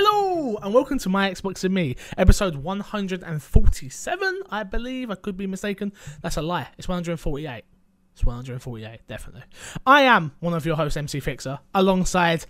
[0.00, 5.10] Hello and welcome to my Xbox and Me, episode 147, I believe.
[5.10, 5.92] I could be mistaken.
[6.22, 6.68] That's a lie.
[6.78, 7.64] It's 148.
[8.12, 9.42] It's 148, definitely.
[9.84, 12.46] I am one of your hosts, MC Fixer, alongside.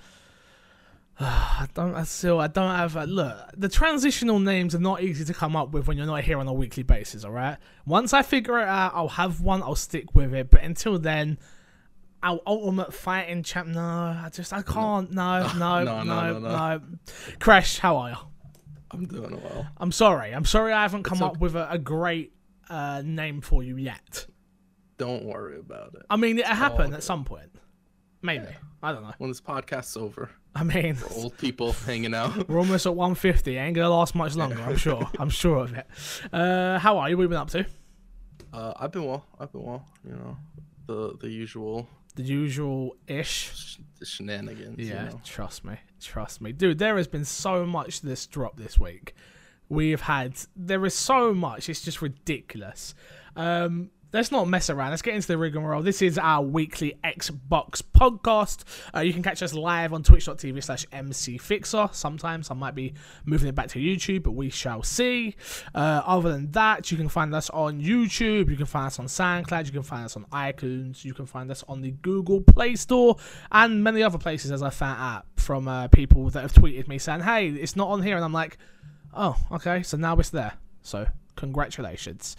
[1.21, 1.95] I don't.
[1.95, 2.39] I still.
[2.39, 2.97] I don't have.
[2.97, 6.25] A, look, the transitional names are not easy to come up with when you're not
[6.25, 7.25] here on a weekly basis.
[7.25, 7.57] All right.
[7.87, 9.63] Once I figure it out, I'll have one.
[9.63, 10.51] I'll stick with it.
[10.51, 11.39] But until then,
[12.23, 13.69] our ultimate fighting champ.
[13.69, 14.53] No, I just.
[14.53, 15.11] I can't.
[15.13, 15.51] No.
[15.59, 15.85] No.
[15.85, 16.39] No, no.
[16.39, 16.81] no.
[17.39, 17.79] Crash.
[17.79, 18.17] How are you?
[18.91, 19.67] I'm doing well.
[19.77, 20.33] I'm sorry.
[20.33, 20.73] I'm sorry.
[20.73, 22.33] I haven't come up with a, a great
[22.71, 24.27] uh, name for you yet.
[24.97, 26.03] Don't worry about it.
[26.11, 26.97] I mean, it happened good.
[26.97, 27.51] at some point.
[28.23, 28.47] Maybe.
[28.83, 29.13] I don't know.
[29.19, 32.49] When this podcast's over, I mean, old people hanging out.
[32.49, 33.57] we're almost at 150.
[33.57, 34.61] Ain't gonna last much longer.
[34.61, 35.09] I'm sure.
[35.19, 35.87] I'm sure of it.
[36.33, 37.17] Uh, how are you?
[37.17, 37.67] What have you been up to?
[38.53, 39.25] Uh, I've been well.
[39.39, 39.87] I've been well.
[40.05, 40.37] You know,
[40.87, 43.53] the the usual The usual ish.
[44.03, 44.79] sh- shenanigans.
[44.79, 45.21] Yeah, You know?
[45.25, 46.79] trust me, trust me, dude.
[46.79, 49.15] There has been so much this drop this week.
[49.69, 51.69] We've had there is so much.
[51.69, 52.95] It's just ridiculous.
[53.37, 54.91] Um, let's not mess around.
[54.91, 55.83] Let's get into the rigmarole.
[55.83, 58.65] This is our weekly Xbox podcast.
[58.95, 61.95] Uh, you can catch us live on twitch.tv slash mcfixer.
[61.95, 65.37] Sometimes I might be moving it back to YouTube, but we shall see.
[65.75, 68.49] Uh, other than that, you can find us on YouTube.
[68.49, 69.67] You can find us on SoundCloud.
[69.67, 71.05] You can find us on iTunes.
[71.05, 73.17] You can find us on the Google Play Store
[73.53, 76.99] and many other places, as I found out from uh, people that have tweeted me
[76.99, 78.17] saying, hey, it's not on here.
[78.17, 78.57] And I'm like,
[79.13, 80.55] oh, okay, so now it's there.
[80.83, 81.07] So
[81.39, 82.37] congratulations.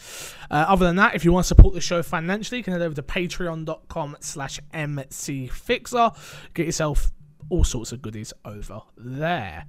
[0.51, 2.81] Uh, other than that, if you want to support the show financially, you can head
[2.83, 6.15] over to patreon.com slash mcfixer.
[6.53, 7.11] Get yourself
[7.49, 9.65] all sorts of goodies over there.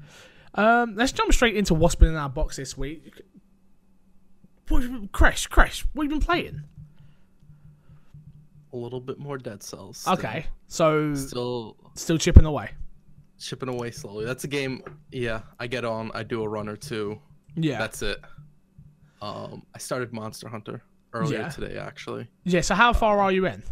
[0.54, 3.22] Um, let's jump straight into what's been in our box this week.
[4.68, 6.62] What, Crash, Crash, what have you been playing?
[8.72, 9.98] A little bit more Dead Cells.
[9.98, 12.70] still- Okay, so Still still chipping away.
[13.38, 14.24] chipping away slowly.
[14.24, 14.82] That's a game.
[15.10, 16.10] Yeah, I get on.
[16.14, 17.20] I do a run or two.
[17.56, 18.20] Yeah, That's it.
[19.22, 20.82] Um, I started Monster Hunter
[21.12, 21.48] earlier Yeah.
[21.48, 21.76] today.
[21.78, 22.60] Actually, yeah.
[22.62, 23.62] So how far are you in?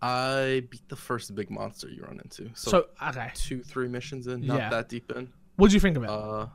[0.00, 2.50] I beat the first big monster you run into.
[2.54, 4.44] So, So okay, two, three missions in.
[4.46, 4.70] Not Yeah.
[4.70, 5.32] that deep in.
[5.56, 6.10] what do you think of it?
[6.10, 6.46] Uh,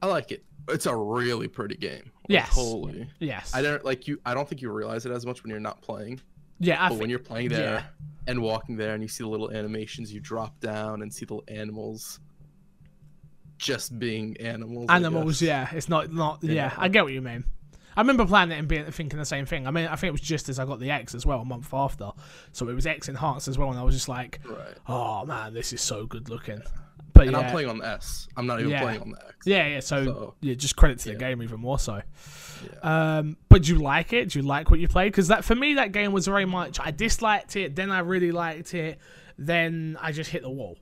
[0.00, 0.44] I like it.
[0.68, 2.04] It's a really pretty game.
[2.04, 2.48] Like, Yes.
[2.50, 3.10] Holy.
[3.18, 4.20] yes, I don't like you.
[4.24, 6.20] I don't think you realize it as much when you're not playing.
[6.60, 6.82] yeah.
[6.84, 7.84] I but when you're playing there yeah.
[8.28, 11.34] and walking there, and you see the little animations, you drop down and see the
[11.34, 12.20] little animals.
[13.62, 14.86] Just being animals.
[14.88, 16.52] Animals yeah it's not not yeah.
[16.52, 16.74] Yeah.
[16.76, 17.44] i get what you mean
[17.96, 20.12] i remember playing it and being thinking the same thing i mean i think it
[20.12, 22.10] was just as i got the x as well a month after
[22.52, 24.74] so it was x enhanced as well and i was just like Right.
[24.88, 26.60] oh man this is so good looking
[27.14, 28.26] but And yeah I'm playing on the S.
[28.38, 28.82] I'm not even Yeah.
[28.82, 29.34] playing on the X.
[29.46, 31.18] yeah yeah so, So, yeah just credit to the yeah.
[31.18, 32.00] game even more so
[32.82, 35.54] um but do you like it do you like what you played because that for
[35.54, 38.98] me that game was very much i disliked it then i really liked it
[39.38, 40.76] then i just hit the wall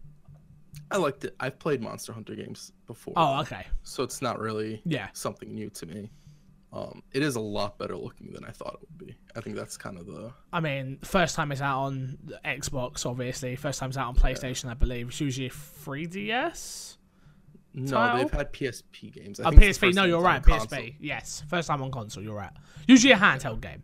[0.90, 1.34] I liked it.
[1.40, 3.14] I've played Monster Hunter games before.
[3.16, 6.10] oh okay So it's not really yeah something new to me.
[6.72, 9.16] Um, it is a lot better looking than I thought it would be.
[9.34, 13.04] I think that's kind of the I mean, first time it's out on the Xbox,
[13.04, 13.56] obviously.
[13.56, 15.08] First time it's out on PlayStation, I believe.
[15.08, 16.96] It's usually 3DS.
[17.74, 17.90] no.
[17.90, 18.18] Title?
[18.18, 19.40] They've had PSP games.
[19.40, 19.94] I Oh, think PSP.
[19.94, 20.42] No, you're right.
[20.42, 20.78] console.
[20.78, 20.94] PSP.
[21.00, 22.22] Yes, first time on console.
[22.22, 22.52] You're right.
[22.86, 23.82] Usually a handheld game,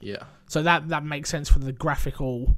[0.00, 0.24] Yeah.
[0.48, 2.56] so that that makes sense for the graphical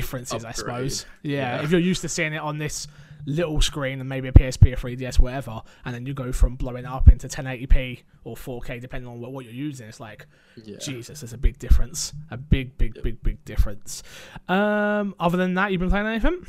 [0.00, 1.06] differences, I suppose.
[1.22, 1.62] Yeah, Yeah.
[1.64, 2.86] if you're used to seeing it on this
[3.28, 6.84] little screen and maybe a PSP or 3DS, whatever, and then you go from blowing
[6.86, 10.26] up into 1080p or 4K, depending on what, what you're using, it's like
[10.64, 10.76] Yeah.
[10.78, 12.12] Jesus, there's a big difference.
[12.30, 14.02] A big, big, big, big difference.
[14.48, 16.46] Um, other than that, you've been playing anything?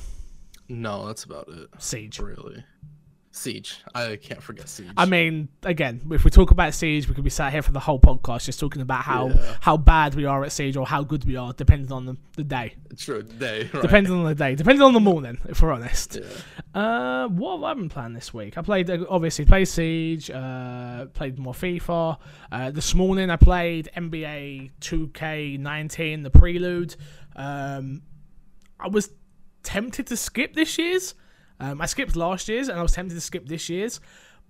[0.69, 1.69] No, that's about it.
[1.79, 2.19] Siege.
[2.19, 2.63] Really.
[3.37, 3.77] Siege.
[3.95, 4.89] I can't forget Siege.
[4.97, 7.79] I mean, again, if we talk about Siege, we could be sat here for the
[7.79, 9.55] whole podcast just talking about how Yeah.
[9.61, 12.43] how bad we are at Siege or how good we are, depending on the, the
[12.43, 12.75] day.
[12.97, 13.23] true.
[13.23, 13.69] Day.
[13.73, 13.81] Right.
[13.81, 14.55] Depending on the day.
[14.55, 16.17] Depending on the morning, if we're honest.
[16.17, 16.81] Yeah.
[16.81, 18.57] Uh, what have I been playing this week?
[18.57, 22.17] I played uh, obviously played Siege, uh, played more FIFA.
[22.51, 26.95] Uh, this morning I played NBA 2K19, the Prelude.
[27.35, 28.01] Um,
[28.79, 29.09] I was
[29.63, 31.13] tempted to skip this year's.
[31.59, 33.99] Um, I skipped last year's, and I was tempted to skip this year's.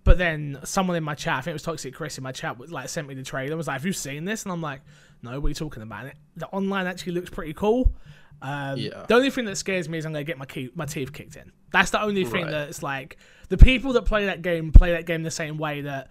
[0.04, 2.57] But then someone in my chat, I think it was Toxic Chris in my chat,
[2.57, 3.50] was like sent me the trailer.
[3.51, 4.81] and Was like, "Have you seen this?" And I'm like,
[5.21, 7.94] "No, what are you talking about?" And it, the online actually looks pretty cool.
[8.42, 9.06] Um, Yeah.
[9.07, 11.36] The only thing that scares me is I'm gonna get my key, my teeth kicked
[11.36, 11.51] in.
[11.71, 12.51] That's the only thing Right.
[12.51, 13.18] that's like
[13.50, 16.10] the people that play that game play that game the same way that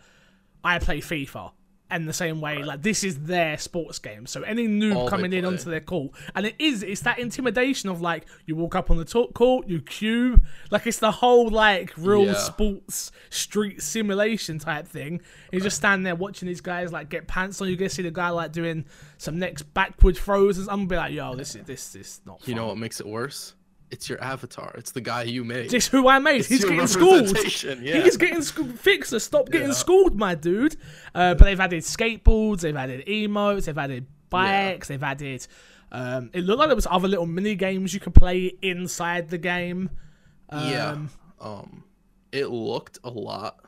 [0.64, 1.52] I play FIFA.
[1.88, 4.26] And the same way, like this is their sports game.
[4.26, 7.88] So any noob All coming in onto their court, and it is, it's that intimidation
[7.88, 10.40] of like you walk up on the top court, you queue,
[10.72, 12.32] like it's the whole like real Yeah.
[12.34, 15.20] sports street simulation type thing.
[15.52, 17.68] You just stand there watching these guys like get pants on.
[17.68, 18.84] You get to see the guy like doing
[19.18, 22.46] some next backward throws, and I'm gonna be like, yo, this is this is not.
[22.48, 23.54] You know what makes it worse?
[23.90, 24.74] It's your avatar.
[24.76, 25.72] It's the guy you made.
[25.72, 26.40] It's who I made.
[26.40, 27.28] It's He's getting schooled.
[27.82, 28.02] Yeah.
[28.02, 28.78] He's getting schooled.
[28.78, 29.74] Fixer, stop getting Yeah.
[29.74, 30.76] schooled, my dude.
[31.14, 35.46] Uh, but they've added skateboards, they've added emotes, they've added bikes, they've added.
[35.92, 39.38] Um, it looked like there was other little mini games you could play inside the
[39.38, 39.90] game.
[40.50, 40.96] Um, yeah.
[41.40, 41.84] Um,
[42.32, 43.60] it looked a lot.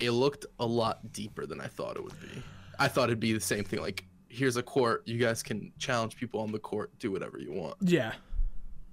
[0.00, 2.42] It looked a lot deeper than I thought it would be.
[2.78, 3.80] I thought it'd be the same thing.
[3.80, 5.02] Like, here's a court.
[5.06, 6.90] You guys can challenge people on the court.
[6.98, 7.76] Do whatever you want.
[7.80, 8.12] Yeah.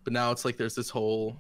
[0.04, 1.38] But now it's like there's this whole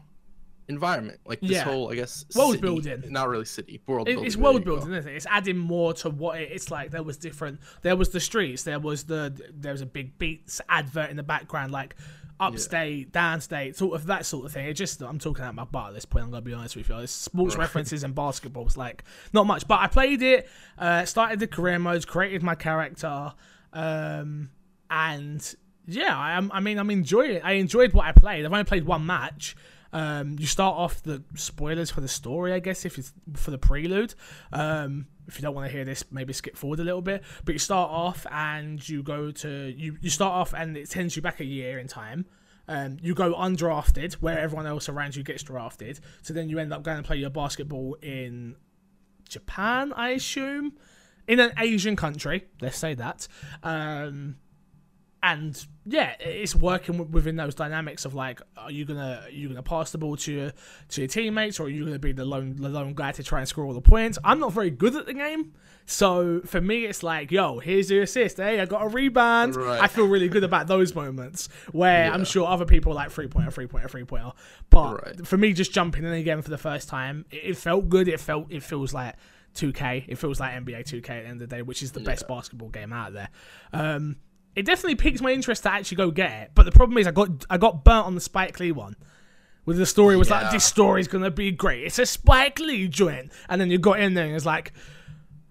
[0.67, 1.63] environment, like this Yeah.
[1.63, 3.03] whole, I guess, World city- building.
[3.11, 3.81] Not really city.
[3.87, 4.27] World It, building.
[4.27, 5.15] it's world building, isn't it?
[5.15, 6.91] It's adding more to what it, it's like.
[6.91, 7.59] There was different.
[7.81, 8.63] There was the streets.
[8.63, 9.33] There was the.
[9.53, 11.95] There was a big Beats advert in the background, like
[12.39, 14.65] upstate, downstate, sort of that sort of thing.
[14.67, 15.01] It just.
[15.01, 16.25] I'm talking out my butt at this point.
[16.25, 16.97] I'm gonna be honest with you.
[16.99, 17.61] It's sports Right.
[17.63, 18.65] references and basketball.
[18.67, 19.03] It's like
[19.33, 20.47] not much, but I played it.
[20.77, 23.33] Uh, started the career modes, created my character,
[23.73, 24.49] um,
[24.89, 25.55] and
[25.93, 26.41] yeah, I.
[26.51, 27.41] I mean, I'm enjoying it.
[27.43, 28.45] I enjoyed what I played.
[28.45, 29.55] I've only played one match.
[29.93, 33.57] Um, you start off the spoilers for the story, I guess, if it's for the
[33.57, 34.15] prelude.
[34.53, 37.23] Um, if you don't want to hear this, maybe skip forward a little bit.
[37.43, 39.97] But you start off and you go to you.
[40.01, 42.25] You start off and it sends you back a year in time.
[42.67, 45.99] Um, you go undrafted, where everyone else around you gets drafted.
[46.21, 48.55] So then you end up going and play your basketball in
[49.27, 50.73] Japan, I assume,
[51.27, 52.45] in an Asian country.
[52.61, 53.27] Let's say that.
[53.63, 54.37] Um,
[55.23, 59.61] and yeah, it's working within those dynamics of like, are you gonna are you gonna
[59.63, 60.51] pass the ball to your
[60.89, 63.39] to your teammates, or are you gonna be the lone the lone guy to try
[63.39, 64.17] and score all the points?
[64.23, 65.53] I'm not very good at the game,
[65.85, 68.37] so for me, it's like, yo, here's your assist.
[68.37, 69.55] Hey, I got a rebound.
[69.55, 69.81] Right.
[69.81, 72.13] I feel really good about those moments where Yeah.
[72.13, 74.31] I'm sure other people are like three pointer, three pointer, three pointer.
[74.69, 75.27] But Right.
[75.27, 78.07] for me, just jumping in again for the first time, it, it felt good.
[78.07, 79.15] It felt it feels like
[79.55, 80.05] 2K.
[80.07, 82.27] It feels like NBA 2K at the end of the day, which is the best
[82.27, 83.29] basketball game out there.
[83.73, 84.15] Um,
[84.55, 86.51] it definitely piqued my interest to actually go get it.
[86.55, 88.95] But the problem is, I got I got burnt on the Spike Lee one.
[89.65, 90.51] With the story was like Yeah.
[90.51, 91.83] this story's gonna be great.
[91.83, 94.73] It's a Spike Lee joint, and then you got in there and it's like,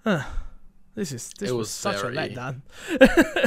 [0.04, 0.24] huh,
[0.94, 2.62] this is this It was, was such very- a letdown.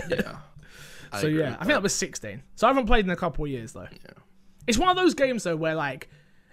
[0.10, 0.38] Yeah.
[1.12, 2.42] I So yeah, I think that was 16.
[2.56, 3.88] So I haven't played in a couple of years though.
[3.92, 4.12] Yeah.
[4.66, 6.10] It's one of those games though where like,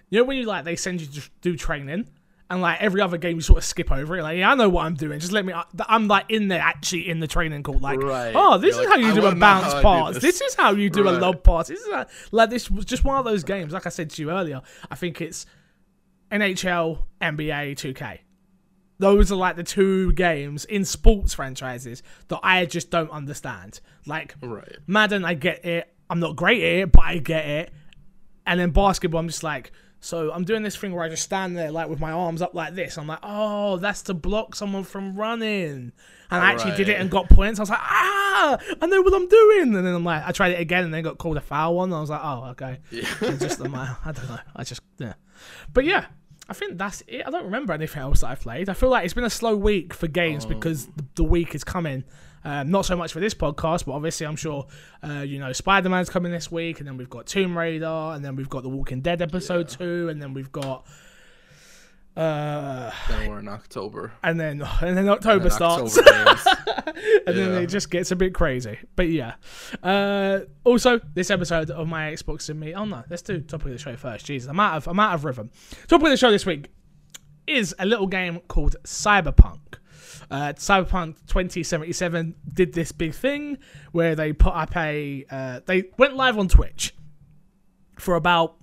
[0.09, 2.07] you know when you like they send you to do training.
[2.51, 4.23] And like every other game, you sort of skip over it.
[4.23, 5.19] Like, yeah, I know what I'm doing.
[5.21, 5.53] Just let me.
[5.53, 7.79] Uh, I'm like in there, actually in the training call.
[7.79, 8.33] Like, Right.
[8.35, 10.13] oh, this You're is like, how you I do a bounce how I do pass.
[10.15, 10.23] this.
[10.23, 11.21] This is how you do a Right.
[11.21, 11.69] lob pass.
[11.69, 13.71] This is how, like this was just one of those games.
[13.71, 14.61] Like I said to you earlier,
[14.91, 15.45] I think it's
[16.31, 18.19] NHL, NBA, 2K.
[18.99, 23.79] Those are like the two games in sports franchises that I just don't understand.
[24.05, 24.77] Like Right.
[24.87, 25.91] Madden, I get it.
[26.09, 27.73] I'm not great at it, but I get it.
[28.45, 29.71] And then basketball, I'm just like,
[30.03, 32.55] so I'm doing this thing where I just stand there like with my arms up
[32.55, 32.97] like this.
[32.97, 35.91] I'm like, oh, that's to block someone from running.
[36.31, 37.59] And I actually did it and got points.
[37.59, 39.75] I was like, ah, I know what I'm doing.
[39.75, 41.89] And then I'm like, I tried it again and then got called a foul one.
[41.89, 42.79] And I was like, oh, okay.
[42.89, 43.37] Yeah.
[43.37, 44.39] Just I'm like, I don't know.
[44.55, 45.13] I just yeah.
[45.71, 46.05] But yeah,
[46.49, 47.21] I think that's it.
[47.25, 48.69] I don't remember anything else that I've played.
[48.69, 51.63] I feel like it's been a slow week for games because the, the week is
[51.63, 52.05] coming.
[52.43, 54.65] Um, not so much for this podcast, but obviously I'm sure
[55.03, 58.23] uh, you know Spider Man's coming this week, and then we've got Tomb Raider, and
[58.25, 60.85] then we've got The Walking Dead episode two, and then we've got
[62.17, 64.11] uh, then we're in October.
[64.21, 65.97] and then and then October And starts.
[65.97, 66.37] October
[67.27, 68.77] and then it just gets a bit crazy.
[68.95, 69.35] But yeah.
[69.81, 72.73] Uh, also, this episode of my Xbox and me.
[72.73, 74.25] Oh no, let's do topic of the show first.
[74.25, 75.51] Jesus, I'm out of I'm out of rhythm.
[75.87, 76.67] Topic of the show this week
[77.47, 79.59] is a little game called Cyberpunk.
[80.31, 83.57] Uh, Cyberpunk 2077 did this big thing
[83.91, 86.95] where they put up a uh, they went live on Twitch
[87.99, 88.55] for about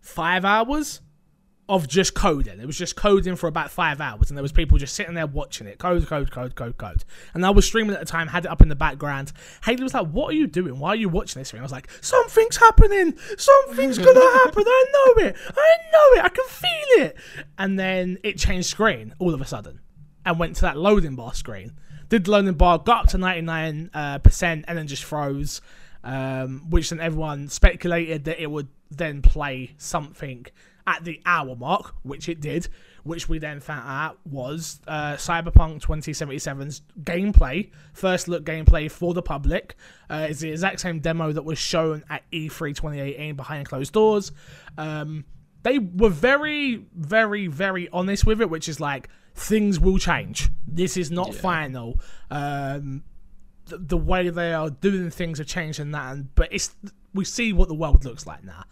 [0.00, 1.00] five hours
[1.68, 2.58] of just coding.
[2.60, 5.26] It was just coding for about five hours, and there was people just sitting there
[5.26, 7.04] watching it, code, code, code, code, code.
[7.34, 9.32] And I was streaming at the time, had it up in the background.
[9.64, 10.78] Haley was like, "What are you doing?
[10.78, 13.16] Why are you watching this thing?" I was like, "Something's happening.
[13.36, 14.64] Something's gonna happen.
[14.66, 15.36] I know it.
[15.56, 16.24] I know it.
[16.24, 17.16] I can feel it."
[17.58, 19.80] And then it changed screen all of a sudden,
[20.28, 21.72] and went to that loading bar screen.
[22.08, 25.60] Did the loading bar, got up to ninety nine uh, percent, and then just froze.
[26.04, 30.46] Um, which then everyone speculated that it would then play something
[30.86, 32.68] at the hour mark, which it did,
[33.02, 39.20] which we then found out was uh, Cyberpunk 2077's gameplay, first look gameplay for the
[39.20, 39.76] public.
[40.08, 43.92] Uh, it's the exact same demo that was shown at E E3 2018 behind closed
[43.92, 44.32] doors.
[44.78, 45.24] Um,
[45.64, 50.50] they were very, very, very honest with it, which is like things will change.
[50.66, 52.00] This is not final.
[52.30, 53.04] Um,
[53.66, 56.74] the, the way they are doing things are changing that, and, but it's
[57.14, 58.64] we see what the world looks like now.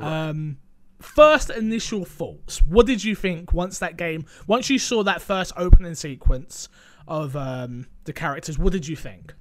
[0.00, 0.58] Um,
[1.00, 2.62] first initial thoughts.
[2.62, 6.68] What did you think once that game, once you saw that first opening sequence
[7.08, 8.58] of um, the characters?
[8.58, 9.34] What did you think?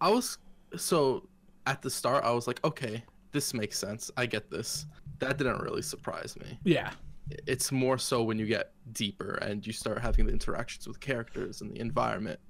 [0.00, 0.38] I was
[0.76, 1.28] so
[1.66, 4.10] at the start I was like, okay, this makes sense.
[4.16, 4.86] I get this.
[5.18, 6.58] That didn't really surprise me.
[6.64, 6.92] Yeah.
[7.46, 11.60] It's more so when you get deeper and you start having the interactions with characters
[11.60, 12.40] and the environment,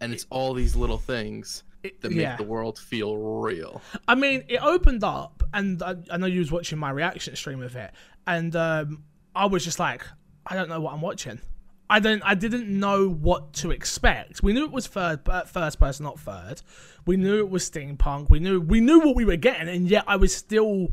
[0.00, 2.36] and it's all these little things that make yeah.
[2.36, 3.80] the world feel real.
[4.06, 7.62] I mean, it opened up, and I, I know you was watching my reaction stream
[7.62, 7.92] of it,
[8.26, 10.04] and um, I was just like,
[10.46, 11.40] I don't know what I'm watching.
[11.88, 12.22] I don't.
[12.24, 14.44] I didn't know what to expect.
[14.44, 16.62] We knew it was third, uh, first person, not third.
[17.04, 18.30] We knew it was steampunk.
[18.30, 20.88] We knew we knew what we were getting, and yet I was still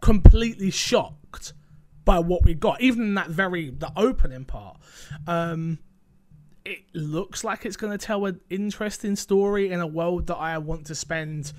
[0.00, 1.19] completely shocked
[2.10, 2.80] by what we got.
[2.80, 4.76] Even in that very the opening part.
[5.28, 5.78] Um,
[6.64, 10.58] it looks like it's going to tell an interesting story in a world that I
[10.58, 11.52] want to spend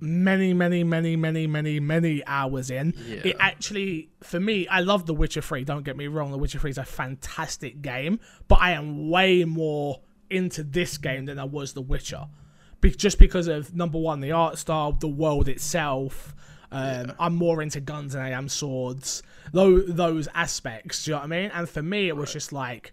[0.00, 2.92] many, many, many, many, many, many hours in.
[3.24, 5.62] It actually, for me, I love The Witcher 3.
[5.62, 8.18] Don't get me wrong, The Witcher 3 is a fantastic game,
[8.48, 12.26] but I am way more into this game than I was The Witcher.
[12.80, 16.34] Be- just because of number one, the art style, the world itself.
[16.70, 19.22] Um, I'm more into guns than I am swords.
[19.52, 21.50] Those those aspects, do you know what I mean?
[21.52, 22.92] And for me, it was just like,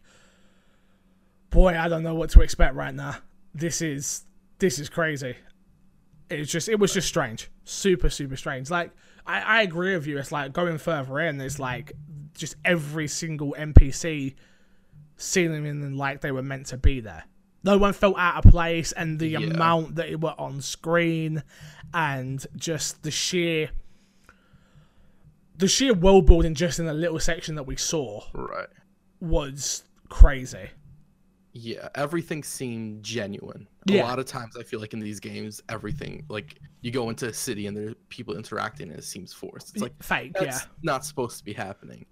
[1.49, 3.17] boy, I don't know what to expect right now.
[3.53, 4.23] This is
[4.59, 5.35] this is crazy.
[6.29, 8.69] It's just it was just strange, super super strange.
[8.69, 8.91] Like
[9.25, 10.17] I, I agree with you.
[10.17, 11.39] It's like going further in.
[11.41, 11.63] It's mm-hmm.
[11.63, 11.93] like
[12.33, 14.35] just every single NPC
[15.17, 17.23] seeming like they were meant to be there.
[17.63, 19.39] No one felt out of place, and the Yeah.
[19.39, 21.41] amount that it were on screen,
[21.93, 23.71] and just the sheer,
[25.57, 28.67] the sheer world building just in the little section that we saw Right.
[29.19, 30.69] was crazy.
[31.53, 33.67] Yeah, everything seemed genuine.
[33.85, 34.03] Yeah.
[34.03, 37.27] A lot of times I feel like in these games, everything like you go into
[37.29, 39.69] a city and there are people interacting and it seems forced.
[39.73, 40.67] It's like Fake, that's yeah.
[40.83, 42.05] not supposed to be happening.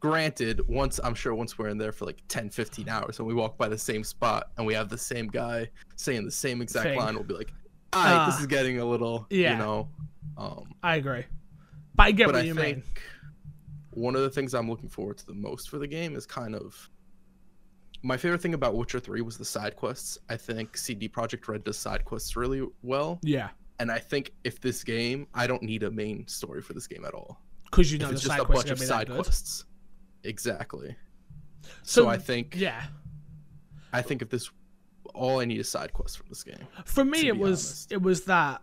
[0.00, 3.34] Granted, once I'm sure once we're in there for like 10, 15 hours and we
[3.34, 6.84] walk by the same spot and we have the same guy saying the same exact
[6.90, 6.98] Thing.
[7.00, 7.52] line, we'll be like,
[7.92, 8.40] all right, this Ah.
[8.40, 9.52] is getting a little, Yeah.
[9.52, 9.88] you know.
[10.36, 11.24] Um, I agree,
[11.98, 12.84] but I get but what I you think mean.
[13.90, 16.54] one of the things I'm looking forward to the most for the game is kind
[16.54, 16.88] of
[18.02, 20.18] my favorite thing about Witcher 3 was the side quests.
[20.30, 23.48] I think CD Projekt Red does side quests really well, Yeah,
[23.80, 27.04] and I think if this game, I don't need a main story for this game
[27.04, 27.40] at all.
[27.64, 29.64] because you know the it's just a bunch of side quests.
[30.24, 30.96] Exactly.
[31.82, 32.82] So, So, I think Yeah,
[33.92, 34.50] I think if this
[35.14, 36.66] all I need is side quests from this game.
[36.84, 37.92] for me it was honest.
[37.92, 38.62] it was that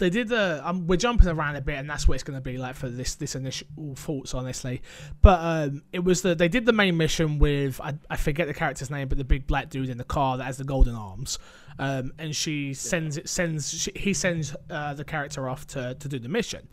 [0.00, 2.40] they did the um, we're jumping around a bit and that's what it's going to
[2.40, 4.82] be like for this this initial thoughts honestly.
[5.22, 8.54] But um it was the they did the main mission with I, I forget the
[8.54, 11.38] character's name but the big black dude in the car that has the golden arms.
[11.78, 16.08] Um and she sends it sends she, he sends uh, the character off to to
[16.08, 16.68] do the mission.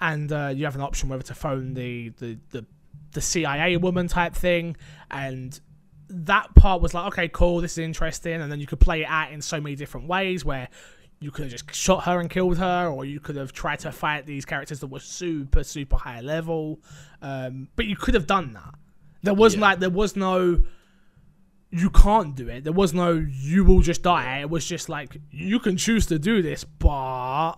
[0.00, 2.66] And uh, you have an option whether to phone the the the,
[3.12, 4.76] the CIA woman type thing.
[5.10, 5.58] And
[6.08, 9.08] that part was like, okay, cool, this is interesting, and then you could play it
[9.08, 10.68] out in so many different ways where
[11.24, 13.90] you could have just shot her and killed her, or you could have tried to
[13.90, 16.80] fight these characters that were super, super high level.
[17.22, 18.74] Um, but you could have done that.
[19.22, 19.62] There was Yeah.
[19.62, 20.60] like there was no
[21.70, 22.62] you can't do it.
[22.62, 24.38] There was no you will just die.
[24.40, 27.54] It was just like you can choose to do this, but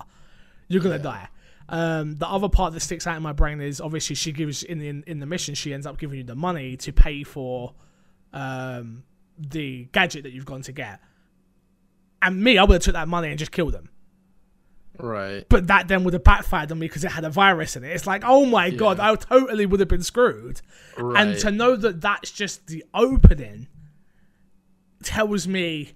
[0.69, 1.03] you're gonna Yeah.
[1.03, 1.29] die.
[1.69, 4.79] Um, the other part that sticks out in my brain is obviously she gives in
[4.79, 7.75] the in the mission she ends up giving you the money to pay for
[8.33, 9.03] um,
[9.39, 11.01] the gadget that you've gone to get.
[12.23, 13.91] And me, I would have took that money and just killed them.
[14.99, 15.45] Right.
[15.49, 17.89] But that then would have backfired on me because it had a virus in it.
[17.91, 20.61] It's like, oh my god, I totally would have been screwed.
[20.97, 21.21] Right.
[21.21, 23.69] And to know that that's just the opening
[25.03, 25.93] tells me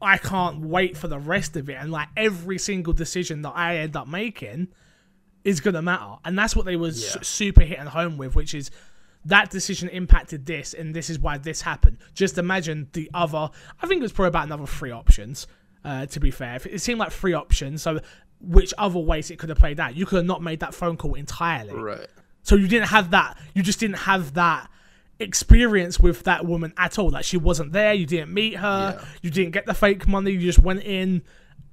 [0.00, 1.74] I can't wait for the rest of it.
[1.74, 4.68] And like every single decision that I end up making
[5.44, 6.16] is gonna matter.
[6.24, 7.22] And that's what they was Yeah.
[7.22, 8.70] super hitting home with, which is
[9.26, 11.98] that decision impacted this, and this is why this happened.
[12.14, 13.50] Just imagine the other.
[13.82, 15.46] I think it was probably about another three options.
[15.84, 17.82] Uh, to be fair, it seemed like three options.
[17.82, 18.00] So,
[18.40, 19.94] which other ways it could have played out?
[19.96, 21.74] You could have not made that phone call entirely.
[21.74, 22.06] right.
[22.42, 23.36] So you didn't have that.
[23.54, 24.70] You just didn't have that
[25.18, 27.10] experience with that woman at all.
[27.10, 27.92] Like she wasn't there.
[27.92, 28.98] You didn't meet her.
[28.98, 29.06] Yeah.
[29.22, 30.32] You didn't get the fake money.
[30.32, 31.22] You just went in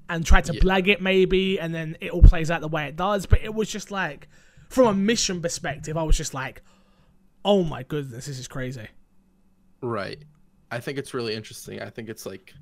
[0.09, 0.59] and tried to Yeah.
[0.61, 3.25] blag it maybe, and then it all plays out the way it does.
[3.25, 4.27] But it was just like,
[4.69, 6.61] from a mission perspective, I was just like,
[7.47, 8.87] oh my goodness, this is crazy.
[9.81, 10.21] Right.
[10.69, 11.81] I think it's really interesting.
[11.81, 12.53] I think it's like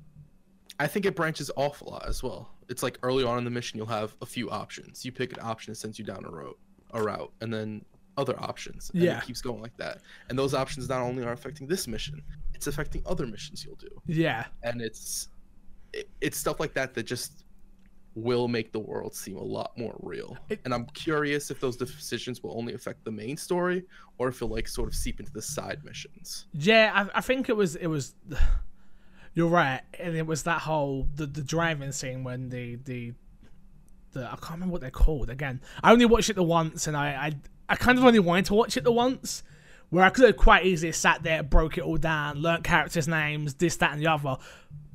[0.78, 2.50] I think it branches off a lot as well.
[2.68, 5.04] It's like early on in the mission you'll have a few options.
[5.04, 6.54] You pick an option it sends you down a road
[6.92, 7.84] a route and then
[8.16, 8.90] other options.
[8.94, 9.18] And Yeah.
[9.18, 9.98] it keeps going like that.
[10.28, 12.22] And those options not only are affecting this mission,
[12.54, 13.90] it's affecting other missions you'll do.
[14.06, 15.28] Yeah, And it's
[15.92, 17.44] it, it's stuff like that that just
[18.16, 20.36] will make the world seem a lot more real.
[20.64, 23.84] And I'm curious if those decisions will only affect the main story
[24.18, 26.46] or if it'll like sort of seep into the side missions.
[26.54, 26.90] yeah.
[27.14, 27.76] I, I think it was.
[27.76, 28.14] It was.
[29.34, 33.12] You're right, and it was that whole the, the driving scene when the the
[34.12, 35.60] the I can't remember what they're called again.
[35.82, 37.32] I only watched it the once, and I I,
[37.68, 39.42] I kind of only wanted to watch it the once.
[39.90, 43.54] Where I could have quite easily sat there, broke it all down, learnt characters' names,
[43.54, 44.36] this, that, and the other.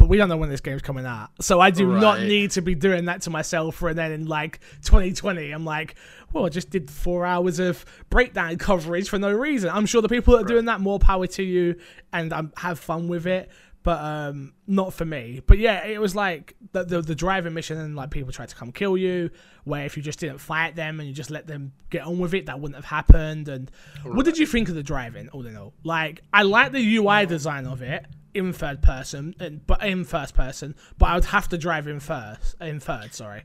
[0.01, 2.63] But we don't know when this game's coming out, so I do not need to
[2.63, 3.83] be doing that to myself.
[3.83, 5.93] And then in like 2020, I'm like,
[6.33, 9.69] well, I just did four hours of breakdown coverage for no reason.
[9.69, 11.75] I'm sure the people that are doing that, more power to you,
[12.11, 13.51] and um, have fun with it.
[13.83, 15.41] But um, not for me.
[15.45, 18.55] But yeah, it was like the, the the driving mission, and like people tried to
[18.55, 19.31] come kill you.
[19.63, 22.33] Where if you just didn't fight them and you just let them get on with
[22.33, 23.47] it, that wouldn't have happened.
[23.47, 23.71] And
[24.03, 25.29] what did you think of the driving?
[25.29, 29.65] All in all, like I like the UI design of it in third person, and,
[29.65, 30.75] but in first person.
[30.97, 33.13] But I would have to drive in first, in third.
[33.13, 33.43] Sorry.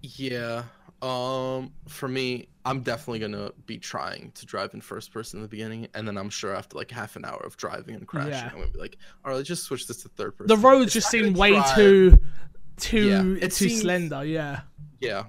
[0.00, 0.64] Yeah.
[1.00, 5.48] Um, for me, I'm definitely gonna be trying to drive in first person in the
[5.48, 8.50] beginning, and then I'm sure after like half an hour of driving and crashing, Yeah.
[8.52, 10.46] I'm gonna be like, all right, let's just switch this to third person.
[10.48, 12.18] The roads It's just seem way drive- too,
[12.76, 13.08] too,
[13.40, 14.24] Yeah, too seems- slender.
[14.24, 14.60] Yeah.
[15.00, 15.24] Yeah.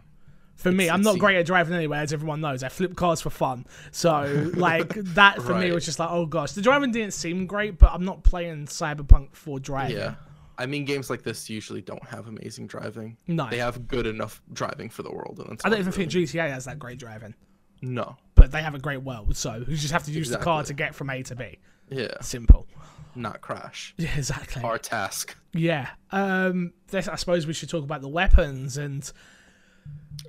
[0.56, 2.64] For me, I'm not seems- great at driving anyway, as everyone knows.
[2.64, 3.66] I flip cars for fun.
[3.92, 6.52] So, like, that for me was just like, oh gosh.
[6.54, 9.98] The driving didn't seem great, but I'm not playing Cyberpunk for driving.
[9.98, 10.16] Yeah.
[10.58, 13.18] I mean, games like this usually don't have amazing driving.
[13.28, 13.50] No.
[13.50, 16.50] They have good enough driving for the world, and I don't even really- think GTA
[16.52, 17.34] has that great driving,
[17.82, 18.18] No.
[18.36, 19.36] but they have a great world.
[19.36, 21.58] So, you just have to use the car to get from A to B.
[21.90, 22.20] Yeah.
[22.22, 22.68] Simple.
[23.16, 23.94] Not crash.
[23.98, 24.64] Yeah, exactly.
[24.64, 25.36] Our task.
[25.54, 25.90] Yeah.
[26.12, 29.12] Um, this, I suppose we should talk about the weapons and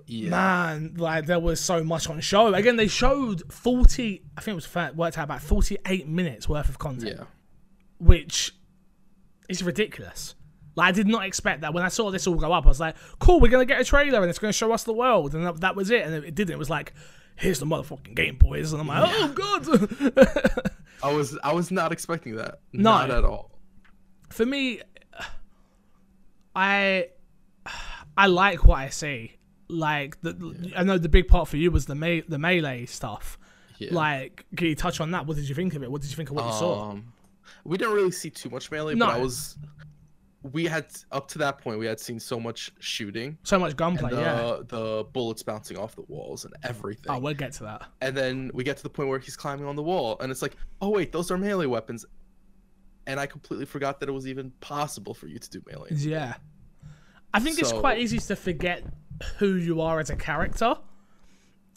[0.06, 0.30] Yeah.
[0.30, 2.52] man, like there was so much on show.
[2.52, 4.22] Again, they showed 40.
[4.36, 7.16] I think it was worked out about 48 minutes worth of content.
[7.18, 7.24] Yeah.
[7.98, 8.52] which
[9.48, 10.34] is ridiculous.
[10.76, 11.72] Like I did not expect that.
[11.72, 13.84] When I saw this all go up, I was like, "Cool, we're gonna get a
[13.84, 16.04] trailer and it's gonna show us the world," and that, that was it.
[16.04, 16.54] And it didn't.
[16.54, 16.92] It was like,
[17.36, 20.70] "Here's the motherfucking Game Boys," and I'm like, "Oh god."
[21.02, 22.60] I was I was not expecting that.
[22.72, 22.90] No.
[22.90, 23.52] Not at all.
[24.30, 24.80] For me,
[26.56, 27.08] I
[28.16, 29.36] I like what I see.
[29.68, 33.38] Like the, I know the big part for you was the me- the melee stuff.
[33.78, 33.88] Yeah.
[33.92, 35.26] Like, can you touch on that?
[35.26, 35.90] What did you think of it?
[35.90, 36.90] What did you think of what you saw?
[36.90, 37.12] Um,
[37.64, 39.06] We didn't really see too much melee, No.
[39.06, 39.56] but I was.
[40.52, 44.10] We had up to that point, we had seen so much shooting, So much gunplay,
[44.10, 44.56] the yeah.
[44.66, 47.06] the bullets bouncing off the walls and everything.
[47.10, 47.86] Oh, we'll get to that.
[48.02, 50.42] and then we get to the point where he's climbing on the wall, and it's
[50.42, 52.04] like, oh wait, those are melee weapons,
[53.06, 55.88] and I completely forgot that it was even possible for you to do melee.
[55.92, 56.34] Yeah.
[57.32, 58.84] I think it's quite easy to forget
[59.38, 60.76] who you are as a character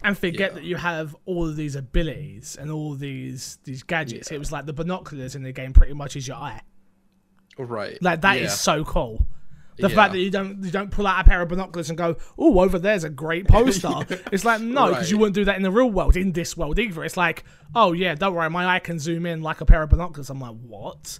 [0.03, 0.55] and forget Yeah.
[0.55, 4.29] that you have all of these abilities and all these these gadgets.
[4.29, 4.35] Yeah.
[4.35, 6.61] It was like the binoculars in the game pretty much is your eye.
[7.57, 8.01] Right.
[8.01, 8.49] Like that is yeah.
[8.49, 9.27] so cool.
[9.79, 12.15] The fact that you don't you don't pull out a pair of binoculars and go,
[12.37, 13.93] "Oh, over there's a great poster."
[14.31, 16.79] It's like no, because you wouldn't do that in the real world, in this world
[16.79, 17.03] either.
[17.03, 17.43] It's like,
[17.75, 20.39] "Oh yeah, don't worry, my eye can zoom in like a pair of binoculars." I'm
[20.39, 21.19] like, "What?"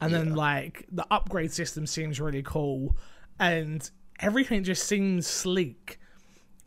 [0.00, 2.96] And then like the upgrade system seems really cool,
[3.40, 5.98] and everything just seems sleek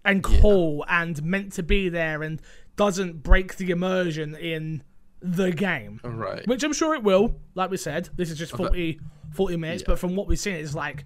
[0.06, 2.42] and cool and meant to be there and
[2.76, 4.84] doesn't break the immersion in
[5.22, 6.48] the game Right.
[6.48, 7.36] which I'm sure it will.
[7.54, 9.00] Like we said, this is just 40,
[9.34, 11.04] 40 minutes, but from what we've seen, it's like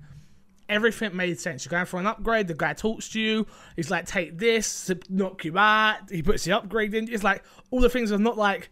[0.70, 1.66] everything made sense.
[1.66, 2.48] You're going for an upgrade.
[2.48, 3.48] The guy talks to you.
[3.76, 7.12] He's like, "Take this, to knock you out." He puts the upgrade in.
[7.12, 8.70] It's like all the things are not like,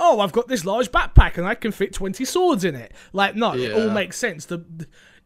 [0.00, 3.36] "Oh, I've got this large backpack and I can fit twenty swords in it." Like,
[3.36, 4.46] no, it all makes sense.
[4.46, 4.64] The,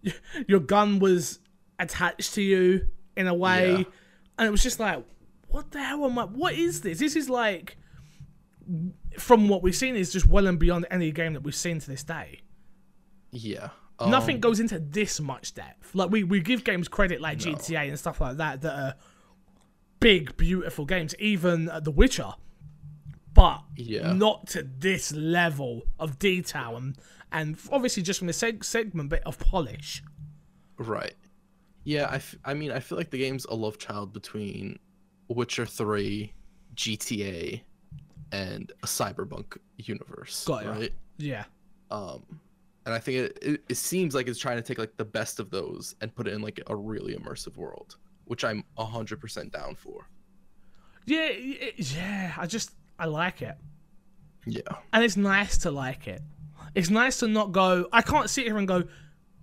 [0.02, 0.14] the
[0.46, 1.40] your gun was
[1.78, 3.85] attached to you in a way, Yeah.
[4.38, 5.05] And it was just like,
[5.49, 6.25] "What the hell am I?
[6.25, 6.99] What is this?
[6.99, 7.77] This is like."
[9.18, 11.87] From what we've seen, is just well and beyond any game that we've seen to
[11.87, 12.40] this day.
[13.31, 13.68] Yeah.
[14.05, 15.94] Nothing Um, goes into this much depth.
[15.94, 18.94] Like we, we give games credit like GTA and stuff like that that are
[20.01, 22.33] big, beautiful games, even The Witcher,
[23.35, 24.12] but Yeah.
[24.14, 26.97] not to this level of detail and
[27.31, 30.03] and obviously just from the seg- segment bit of polish.
[30.79, 31.14] Right.
[31.85, 34.79] Yeah, I, f- I mean, I feel like the game's a love child between
[35.29, 36.33] Witcher 3,
[36.75, 37.61] GTA,
[38.33, 40.44] and a cyberpunk universe.
[40.47, 40.92] Got right?
[41.18, 41.44] Yeah,
[41.90, 42.25] Um,
[42.87, 45.38] and I think it, it, it seems like it's trying to take like the best
[45.40, 49.75] of those and put it in like a really immersive world, which I'm 100% down
[49.75, 50.09] for.
[51.07, 52.33] yeah, it- yeah.
[52.37, 53.57] I just I like it.
[54.47, 54.61] Yeah.
[54.92, 56.20] and it's nice to like it.
[56.75, 57.88] It's nice to not go.
[57.92, 58.85] I can't sit here and go,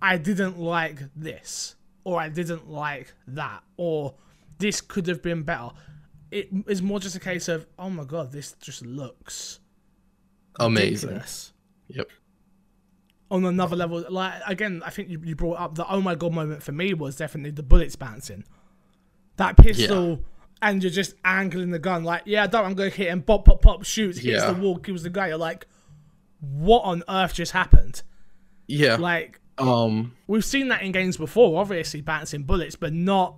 [0.00, 4.14] I didn't like this, or I didn't like that, or
[4.58, 5.70] this could have been better.
[6.30, 9.60] It is more just a case of, oh my god, this just looks
[10.58, 11.08] Amazing.
[11.10, 11.52] ridiculous.
[11.88, 12.08] Yep.
[13.30, 16.32] On another level, like again, I think you, you brought up the oh my god
[16.34, 18.44] moment for me was definitely the bullets bouncing.
[19.36, 20.20] That pistol,
[20.60, 23.46] and you're just angling the gun like, yeah, I don't, I'm gonna hit him, pop,
[23.46, 24.52] pop, pop, shoots, hits Yeah.
[24.52, 25.28] the wall, kills the guy.
[25.28, 25.66] You're like,
[26.40, 28.02] what on earth just happened?
[28.68, 28.96] Yeah.
[28.96, 33.36] Like um, we've seen that in games before, obviously bouncing bullets, but not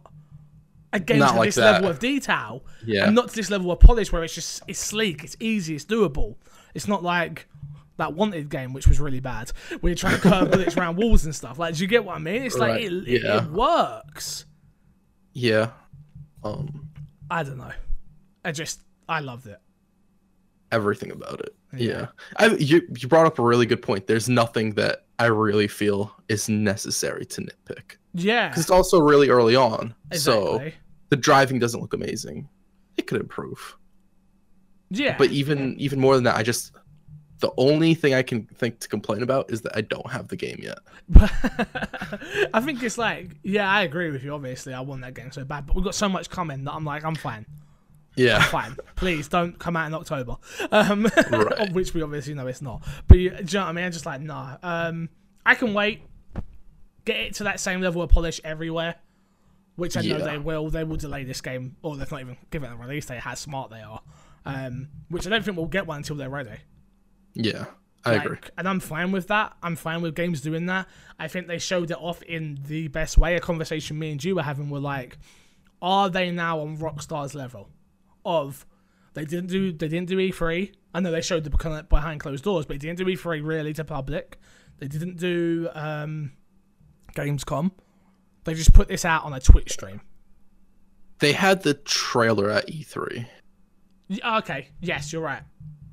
[0.93, 1.73] a game Not to like this that.
[1.73, 3.07] level of detail, Yeah.
[3.07, 5.85] and not to this level of polish where it's just it's sleek, it's easy, it's
[5.85, 6.37] doable.
[6.75, 7.49] It's not like
[7.97, 9.51] that wanted game which was really bad
[9.81, 12.17] where you're trying to curve bullets around walls and stuff like do you get what
[12.17, 13.45] i mean it's like Right, it, it, yeah.
[13.45, 14.47] it works
[15.33, 15.71] Yeah.
[16.43, 16.89] Um,
[17.31, 17.71] i don't know
[18.45, 19.61] i just i loved it
[20.73, 21.55] everything about it.
[21.73, 21.89] Yeah.
[21.89, 22.07] Yeah.
[22.37, 24.09] I, you you brought up a really good point.
[24.09, 29.29] There's nothing that I really feel is necessary to nitpick yeah because it's also really
[29.29, 29.95] early on.
[30.13, 30.71] So
[31.11, 32.49] the driving doesn't look amazing.
[32.97, 33.77] It could improve.
[34.91, 36.73] yeah But even even more than that, I just
[37.41, 40.37] the only thing I can think to complain about is that I don't have the
[40.37, 40.79] game yet.
[42.55, 44.33] I think it's like, yeah, I agree with you.
[44.33, 46.85] Obviously, I want that game so bad, but we've got so much coming that I'm
[46.85, 47.45] like, I'm fine,
[48.17, 48.43] Yeah.
[48.45, 48.77] fine.
[48.97, 50.37] Please don't come out in October,
[50.71, 51.73] um, Right.
[51.73, 52.83] which we obviously know it's not.
[53.09, 53.85] But you, do you know what I mean?
[53.87, 54.57] I'm just like, nah.
[54.63, 55.09] Um,
[55.45, 56.03] I can wait,
[57.05, 58.95] get it to that same level of polish everywhere,
[59.77, 60.25] which I know Yeah.
[60.25, 60.71] they will.
[60.71, 63.21] They will delay this game, or they've not even given it a release date.
[63.21, 64.01] How smart they are.
[64.47, 66.59] Um, which I don't think we'll get one until they're ready.
[67.35, 67.65] Yeah.
[68.07, 68.33] I agree.
[68.37, 69.55] Like, and I'm fine with that.
[69.63, 70.87] I'm fine with games doing that.
[71.19, 73.35] I think they showed it off in the best way.
[73.37, 75.17] A conversation me and you were having were like,
[75.81, 77.71] are they now on Rockstar's level?
[78.25, 78.67] Of
[79.15, 80.73] they didn't do they didn't do E3.
[80.95, 83.85] I know they showed the behind closed doors, but they didn't do E3 really to
[83.85, 84.39] public.
[84.79, 86.33] They didn't do um,
[87.15, 87.73] Gamescom.
[88.45, 90.01] They just put this out on a Twitch stream.
[91.21, 93.27] They had the trailer at E3.
[94.25, 95.43] Okay, yes, you're right.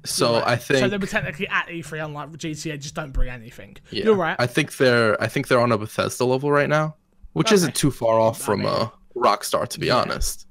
[0.04, 0.48] So right.
[0.48, 0.88] I think so.
[0.90, 2.80] They were technically at E3, unlike GTA.
[2.80, 3.78] Just don't bring anything.
[3.92, 4.36] yeah, You're right.
[4.40, 6.96] I think they're I think they're on a Bethesda level right now,
[7.34, 7.56] which Okay.
[7.56, 9.98] isn't too far off I from mean- uh, Rockstar to be Yeah.
[9.98, 10.48] honest.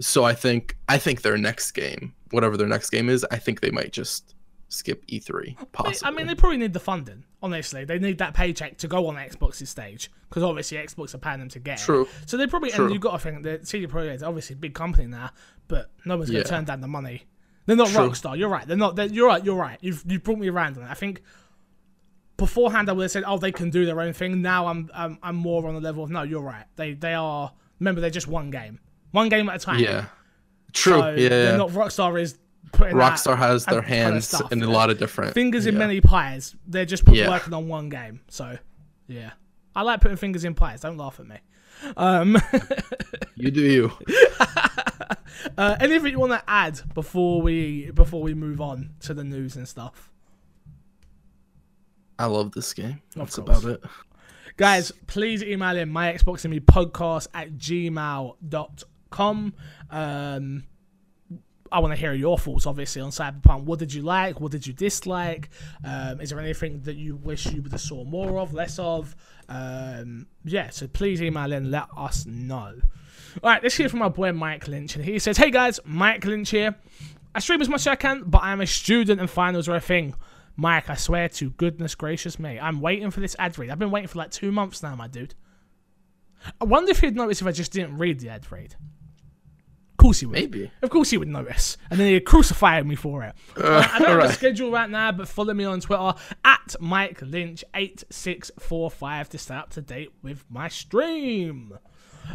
[0.00, 3.60] So I think I think their next game, whatever their next game is, I think
[3.60, 4.34] they might just
[4.70, 6.06] skip E3 possibly.
[6.06, 7.24] I mean, they probably need the funding.
[7.42, 11.38] Honestly, they need that paycheck to go on Xbox's stage because obviously Xbox are paying
[11.38, 11.80] them to get.
[11.80, 11.84] it.
[11.84, 12.06] True.
[12.26, 12.84] So they probably True.
[12.86, 15.30] and you've got to think that CD Projekt is obviously a big company now,
[15.68, 16.42] but no one's going Yeah.
[16.44, 17.24] to turn down the money.
[17.66, 18.08] They're not True.
[18.10, 18.36] Rockstar.
[18.38, 18.66] You're right.
[18.66, 18.96] They're not.
[18.96, 19.44] They're, you're right.
[19.44, 19.78] You're right.
[19.80, 20.90] You've you brought me around on it.
[20.90, 21.22] I think
[22.36, 24.42] beforehand I would have said, oh, they can do their own thing.
[24.42, 26.22] Now I'm I'm, I'm more on the level of no.
[26.22, 26.64] You're right.
[26.76, 27.52] They they are.
[27.80, 28.80] Remember, they're just one game,
[29.12, 29.80] one game at a time.
[29.80, 30.06] yeah.
[30.72, 31.00] True.
[31.00, 31.56] So yeah.
[31.56, 32.38] Not Rockstar is
[32.72, 35.78] putting Rockstar has their and kind of hands in a lot of different fingers in
[35.78, 36.54] many pies.
[36.66, 38.20] They're just working on one game.
[38.28, 38.58] So,
[39.06, 39.30] yeah,
[39.74, 40.82] I like putting fingers in pies.
[40.82, 41.36] Don't laugh at me.
[41.96, 42.36] Um,
[43.36, 43.92] You do you.
[45.58, 49.54] uh, anything you want to add before we before we move on to the news
[49.54, 50.10] and stuff,
[52.18, 53.00] I love this game.
[53.10, 53.62] Of That's course.
[53.64, 53.84] about it.
[54.56, 54.90] guys?
[55.06, 58.76] Please email in my Xbox and me podcast at gmail.com.
[59.90, 60.64] Um,
[61.70, 63.64] I want to hear your thoughts, obviously, on Cyberpunk.
[63.64, 64.40] What did you like?
[64.40, 65.50] What did you dislike?
[65.84, 69.14] Um, is there anything that you wish you would have saw more of, less of?
[69.48, 72.74] Um, yeah, so please email in, let us know.
[73.42, 76.24] All right, let's hear from my boy Mike Lynch, and he says, "Hey guys, Mike
[76.24, 76.74] Lynch here.
[77.34, 79.76] I stream as much as I can, but I am a student, and finals are
[79.76, 80.14] a thing.
[80.56, 83.70] Mike, I swear to goodness gracious me, I'm waiting for this ad read.
[83.70, 85.34] I've been waiting for like two months now, my dude.
[86.60, 88.74] I wonder if he'd notice if I just didn't read the ad read.
[89.98, 90.34] Of course he would.
[90.34, 90.70] Maybe.
[90.80, 91.76] Of course he would notice.
[91.90, 93.34] And then he'd crucify me for it.
[93.58, 97.18] Uh, I don't have a schedule right now, but follow me on Twitter at Mike
[97.20, 101.76] Lynch8645 to stay up to date with my stream.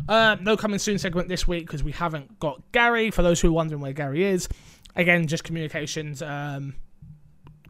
[0.10, 3.12] Uh, no coming soon segment this week because we haven't got Gary.
[3.12, 4.50] For those who are wondering where Gary is,
[4.98, 6.76] again, just communications, um,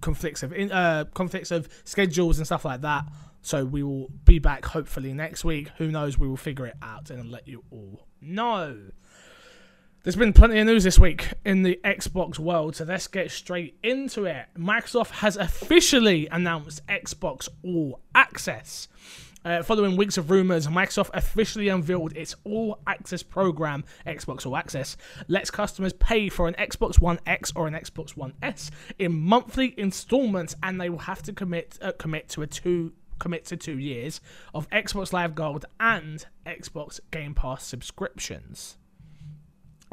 [0.01, 3.06] conflicts of in, uh, conflicts of schedules and stuff like that.
[3.43, 5.69] So we will be back hopefully next week.
[5.77, 6.17] Who knows?
[6.17, 8.79] We will figure it out and let you all know.
[10.04, 13.78] There's been plenty of news this week in the Xbox world, so let's get straight
[13.84, 14.48] into it.
[14.58, 18.89] Microsoft has officially announced Xbox All Access.
[19.46, 24.98] Uh, following weeks of rumors, Microsoft officially unveiled its All Access program, Xbox All Access,
[25.30, 29.74] lets customers pay for an Xbox One X or an Xbox One S in monthly
[29.78, 33.80] installments, and they will have to commit uh, commit to a two commit to two
[33.80, 34.20] years
[34.54, 38.76] of Xbox Live Gold and Xbox Game Pass subscriptions.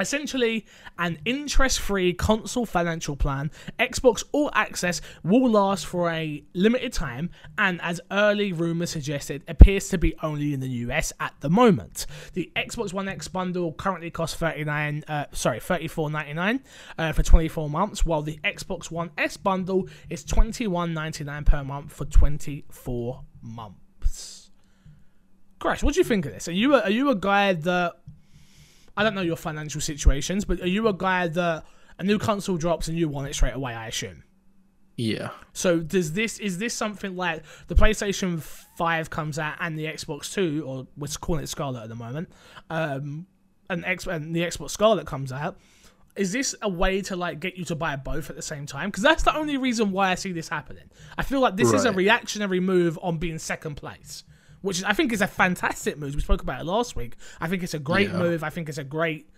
[0.01, 0.65] Essentially,
[0.99, 7.31] an interest free console financial plan, Xbox All Access will last for a limited time
[7.59, 12.07] and, as early rumours suggested, appears to be only in the US at the moment.
[12.33, 16.61] The Xbox One X bundle currently costs 39 uh, sorry, $34.99
[16.99, 22.07] uh, for 24 months, while the Xbox One S bundle is $21.99 per month for
[22.07, 24.51] 24 months.
[25.59, 26.49] Crash, what do you think of this?
[26.49, 27.97] Are you a, are you a guy that
[29.01, 31.65] I don't know your financial situations, but are you a guy that
[31.99, 33.73] a new console drops and you want it straight away?
[33.73, 34.25] I assume.
[34.99, 35.31] Yeah.
[35.55, 38.43] So does this is this something like the PlayStation
[38.77, 42.29] Five comes out and the Xbox Two, or we're calling it Scarlet at the moment,
[42.69, 43.27] um,
[43.71, 45.57] an X and the Xbox Scarlet comes out,
[46.15, 48.91] is this a way to like get you to buy both at the same time?
[48.91, 50.91] Because that's the only reason why I see this happening.
[51.17, 54.25] I feel like this is a reactionary move on being second place,
[54.63, 56.15] which is, I think is a fantastic move.
[56.15, 57.17] We spoke about it last week.
[57.41, 58.19] I think it's a great Yeah.
[58.19, 58.43] move.
[58.45, 59.29] I think it's a great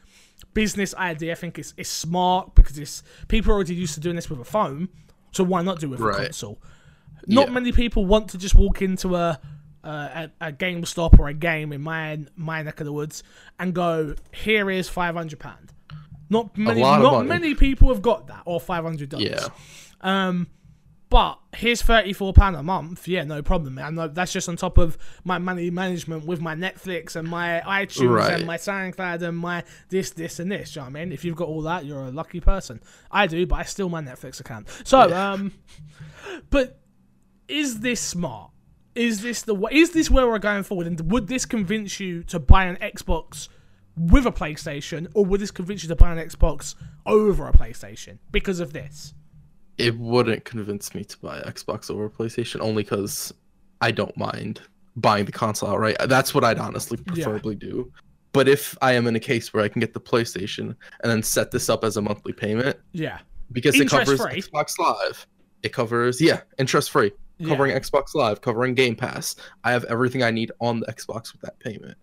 [0.55, 1.33] business idea.
[1.33, 4.41] I think it's it's smart because it's people are already used to doing this with
[4.41, 4.89] a phone,
[5.33, 6.17] so why not do it with a Right.
[6.25, 6.61] console?
[7.27, 7.53] Not Yeah.
[7.55, 9.39] many people want to just walk into a
[9.85, 13.23] a, a, a GameStop or a game in my my neck of the woods
[13.59, 15.73] and go, here is five hundred pound.
[16.31, 19.29] Not many, not many people have got that or five hundred dollars.
[19.29, 19.49] Yeah.
[20.01, 20.47] Um,
[21.12, 23.07] but here's thirty four pound a month.
[23.07, 23.75] Yeah, no problem.
[23.75, 28.16] Know that's just on top of my money management with my Netflix and my iTunes
[28.16, 28.33] Right.
[28.33, 30.72] and my SoundCloud and my this, this, and this.
[30.72, 31.12] Do you know what I mean?
[31.12, 32.81] If you've got all that, you're a lucky person.
[33.11, 34.68] I do, but I still my Netflix account.
[34.85, 35.53] So, um,
[36.48, 36.81] but
[37.46, 38.51] is this smart?
[38.94, 39.70] Is this the way?
[39.75, 40.87] Is this where we're going forward?
[40.87, 43.48] And would this convince you to buy an Xbox
[43.98, 48.16] with a PlayStation, or would this convince you to buy an Xbox over a PlayStation
[48.31, 49.12] because of this?
[49.83, 53.33] It wouldn't convince me to buy Xbox over PlayStation only because
[53.81, 54.61] I don't mind
[54.97, 55.97] buying the console outright.
[56.07, 57.90] That's what I'd honestly preferably do.
[58.33, 60.61] But if I am in a case where I can get the PlayStation
[61.03, 63.18] and then set this up as a monthly payment, Yeah,
[63.53, 64.42] because it covers Interest-free.
[64.42, 65.27] Xbox Live,
[65.62, 67.49] it covers yeah, interest free, Yeah.
[67.49, 69.37] covering Xbox Live, covering Game Pass.
[69.64, 71.97] I have everything I need on the Xbox with that payment.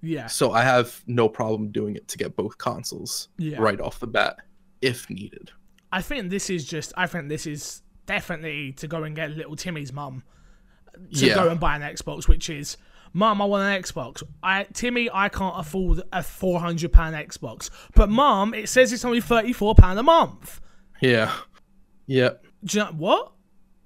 [0.00, 3.58] yeah, So I have no problem doing it to get both consoles yeah.
[3.58, 4.36] right off the bat
[4.80, 5.50] if needed.
[5.98, 6.92] I think this is just.
[6.96, 10.22] I think this is definitely to go and get little Timmy's mum
[11.14, 11.34] to Yeah.
[11.34, 12.76] go and buy an Xbox, which is.
[13.16, 14.24] Mum, I want an Xbox.
[14.42, 17.70] I Timmy, I can't afford a four hundred pound Xbox.
[17.94, 20.60] But mum, it says it's only thirty four pound a month.
[21.00, 21.32] Yeah.
[22.06, 22.44] Yep.
[22.64, 23.30] Do you know what?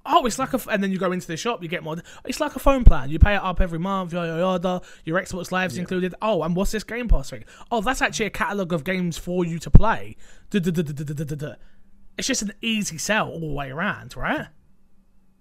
[0.06, 1.96] Oh, it's like a, and then you go into the shop, you get more.
[2.24, 3.10] It's like a phone plan.
[3.10, 4.14] You pay it up every month.
[4.14, 4.80] Yada yada.
[5.04, 6.14] Your Xbox Live's included.
[6.22, 7.44] Oh, and what's this Game Pass thing?
[7.70, 10.16] Oh, that's actually a catalog of games for you to play.
[10.48, 11.54] Duh, duh, duh,
[12.18, 14.48] It's just an easy sell all the way around, right?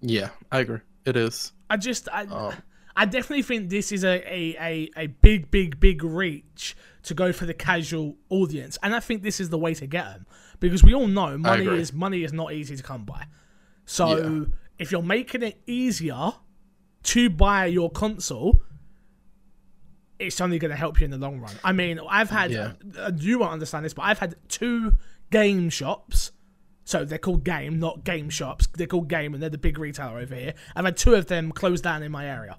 [0.00, 0.78] Yeah, I agree.
[1.04, 1.52] It is.
[1.68, 2.54] I just, I, Um,
[2.96, 7.32] I definitely think this is a, a, a, a big, big, big reach to go
[7.32, 10.26] for the casual audience, and I think this is the way to get them
[10.60, 13.24] because we all know money is money is not easy to come by.
[13.86, 14.44] So Yeah.
[14.78, 16.32] if you're making it easier
[17.04, 18.60] to buy your console,
[20.18, 21.54] it's only going to help you in the long run.
[21.62, 22.72] I mean, I've had Yeah.
[22.98, 24.94] uh, you won't understand this, but I've had two
[25.30, 26.32] game shops.
[26.88, 28.66] So they're called Game, not Game Shops.
[28.74, 30.54] They're called Game, and they're the big retailer over here.
[30.74, 32.56] I've had two of them closed down in my area,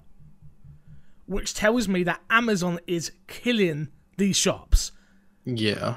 [1.26, 3.88] which tells me that Amazon is killing
[4.18, 4.92] these shops.
[5.44, 5.96] Yeah.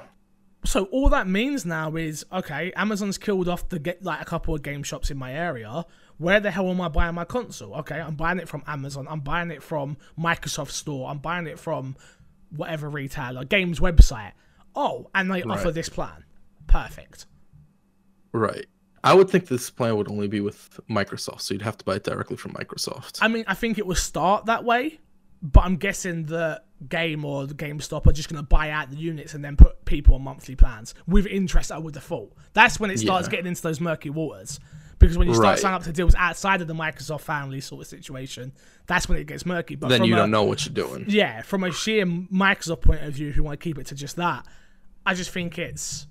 [0.65, 2.74] So all that means now is okay.
[2.76, 5.86] Amazon's killed off the get like a couple of game shops in my area.
[6.17, 7.76] Where the hell am I buying my console?
[7.76, 9.06] Okay, I'm buying it from Amazon.
[9.08, 11.08] I'm buying it from Microsoft Store.
[11.08, 11.96] I'm buying it from
[12.50, 14.32] whatever retailer, games website.
[14.76, 16.26] Oh, and they offer this plan.
[16.65, 17.28] Perfect.
[18.34, 18.65] Right.
[19.06, 21.96] I would think this plan would only be with Microsoft, so you'd have to buy
[21.96, 23.19] it directly from Microsoft.
[23.22, 25.00] I mean, I think it will start that way,
[25.41, 28.98] but I'm guessing that Game or the GameStop are just going to buy out the
[28.98, 32.34] units and then put people on monthly plans with interest over default.
[32.54, 33.32] That's when it starts Yeah.
[33.32, 34.60] getting into those murky waters.
[35.00, 35.60] Because when you start Right.
[35.60, 38.54] signing up to deals outside of the Microsoft family sort of situation,
[38.88, 39.76] that's when it gets murky.
[39.76, 41.06] But then you a, don't know what you're doing.
[41.10, 43.96] Yeah, from a sheer Microsoft point of view, if you want to keep it to
[43.96, 44.46] just that,
[45.06, 46.08] I just think it's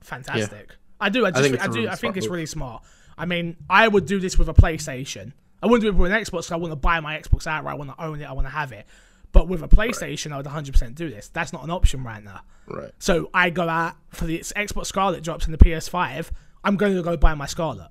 [0.00, 0.76] fantastic.
[1.00, 1.26] I do.
[1.26, 1.42] I just.
[1.42, 1.88] I, think a do.
[1.88, 2.82] I think it's really smart.
[3.16, 5.32] I mean, I would do this with a PlayStation.
[5.62, 6.52] I wouldn't do it with an Xbox.
[6.52, 7.72] I want to buy my Xbox outright.
[7.72, 8.24] I want to own it.
[8.24, 8.86] I want to have it.
[9.32, 11.28] But with a PlayStation, I would 100% do this.
[11.28, 12.42] That's not an option right now.
[12.68, 12.92] Right.
[13.00, 16.30] So I go out for the Xbox Scarlet drops in the PS5.
[16.62, 17.88] I'm going to go buy my Scarlet.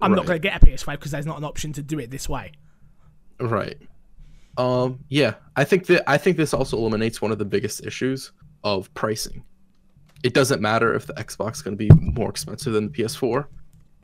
[0.00, 2.10] I'm not going to get a PS5 because there's not an option to do it
[2.10, 2.52] this way.
[3.38, 3.76] Right.
[4.56, 5.00] Um.
[5.08, 5.34] Yeah.
[5.56, 8.32] I think that I think this also eliminates one of the biggest issues
[8.62, 9.44] of pricing.
[10.24, 13.46] It doesn't matter if the Xbox is going to be more expensive than the PS4,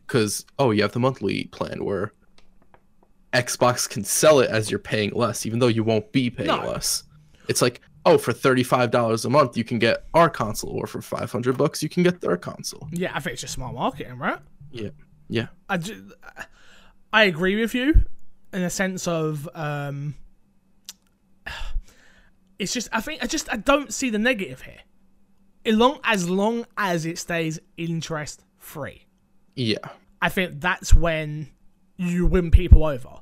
[0.06, 2.12] because oh, you have the monthly plan where
[3.32, 6.58] Xbox can sell it as you're paying less, even though you won't be paying No.
[6.68, 7.04] less.
[7.48, 10.86] It's like oh, for thirty five dollars a month you can get our console, or
[10.86, 12.86] for five hundred bucks you can get their console.
[12.92, 14.38] Yeah, I think it's just smart marketing, right?
[14.72, 14.90] Yeah.
[15.28, 15.46] Yeah.
[15.68, 16.12] I, ju-
[17.12, 18.04] I agree with you
[18.52, 20.14] in a sense of um,
[22.58, 24.80] it's just I think I just I don't see the negative here.
[25.64, 29.06] As long as long as it stays interest free,
[29.54, 29.78] Yeah.
[30.22, 31.48] I think that's when
[31.96, 33.20] you win people over.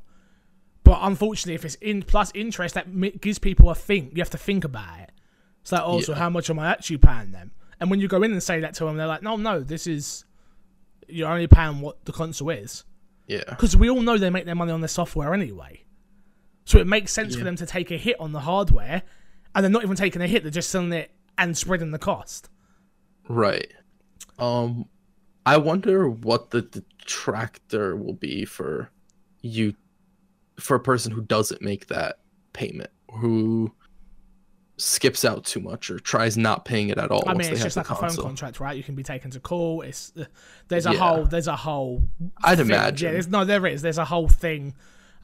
[0.84, 4.12] But unfortunately, if it's in plus interest, that gives people a think.
[4.16, 5.12] You have to think about it.
[5.62, 6.18] It's like, oh, also, Yeah.
[6.18, 7.50] how much am I actually paying them?
[7.80, 9.86] And when you go in and say that to them, they're like, no, no, this
[9.86, 10.24] is
[11.08, 12.84] you're only paying what the console is
[13.26, 13.42] Yeah.
[13.48, 15.84] because we all know they make their money on their software anyway.
[16.64, 19.02] So it makes sense for them to take a hit on the hardware
[19.54, 22.48] and they're not even taking a hit; they're just selling it and spreading the cost.
[23.28, 23.72] Right.
[24.38, 24.86] Um,
[25.46, 28.90] I wonder what the detractor will be for
[29.40, 29.74] you,
[30.58, 32.18] for a person who doesn't make that
[32.52, 33.72] payment, who
[34.76, 37.24] skips out too much or tries not paying it at all.
[37.26, 38.76] I mean, it's just like a phone contract, right?
[38.76, 39.82] You can be taken to call.
[39.82, 40.24] It's uh,
[40.68, 40.98] there's a Yeah.
[40.98, 42.02] whole there's a whole.
[42.44, 42.66] I'd thing.
[42.66, 43.06] imagine.
[43.06, 43.82] Yeah, there's no, there is.
[43.82, 44.74] There's a whole thing.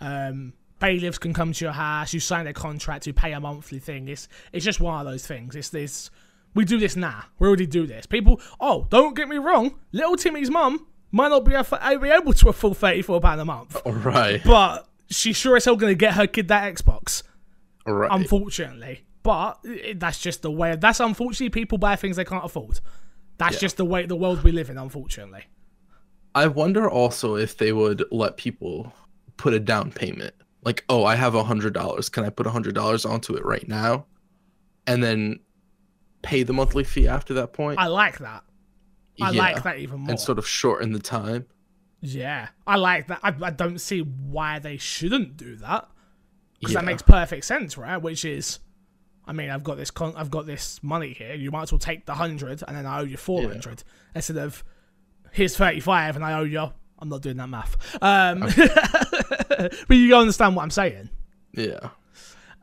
[0.00, 2.12] Um, bailiffs can come to your house.
[2.12, 3.06] You sign a contract.
[3.06, 4.08] You pay a monthly thing.
[4.08, 5.56] It's it's just one of those things.
[5.56, 6.10] It's this.
[6.54, 7.24] We do this now.
[7.38, 8.06] We already do this.
[8.06, 8.40] People.
[8.60, 9.78] Oh, don't get me wrong.
[9.92, 14.40] Little Timmy's mum might not be, able to afford thirty four pound a month, Right.
[14.44, 17.22] but she's sure as hell going to get her kid that Xbox.
[17.87, 18.08] Right.
[18.10, 19.58] Unfortunately, but
[19.96, 20.76] that's just the way.
[20.76, 22.80] That's unfortunately people buy things they can't afford.
[23.38, 23.60] That's Yeah.
[23.60, 24.78] just the way the world we live in.
[24.78, 25.44] Unfortunately.
[26.34, 28.92] I wonder also if they would let people
[29.37, 30.34] put a down payment.
[30.64, 32.09] Like, oh, I have a hundred dollars.
[32.09, 34.07] Can I put a hundred dollars onto it right now,
[34.87, 35.40] and then
[36.22, 37.79] pay the monthly fee after that point?
[37.79, 38.44] I like that.
[39.20, 40.11] I Yeah, like that even more.
[40.11, 41.46] and sort of shorten the time.
[42.00, 43.20] Yeah, I like that.
[43.22, 45.88] I, I don't see why they shouldn't do that
[46.61, 46.81] because Yeah.
[46.81, 47.96] that makes perfect sense, right?
[47.98, 48.59] Which is,
[49.27, 51.35] I mean, I've got this con- I've got this money here.
[51.35, 54.37] You might as well take the hundred, and then I owe you four hundred instead
[54.38, 54.64] of
[55.33, 56.72] here's thirty five, and I owe you.
[56.98, 57.77] I'm not doing that math.
[58.03, 58.42] Um,
[59.88, 61.11] but you understand what I'm saying.
[61.52, 61.90] Yeah.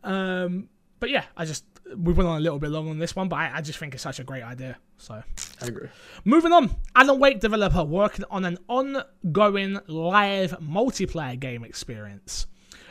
[0.03, 1.65] Um, but yeah, I just
[1.95, 3.93] we went on a little bit long on this one, but I, I just think
[3.93, 4.77] it's such a great idea.
[4.97, 5.21] So.
[5.61, 5.89] I agree.
[6.25, 12.47] Moving on, Alan Wake developer working on an ongoing live multiplayer game experience.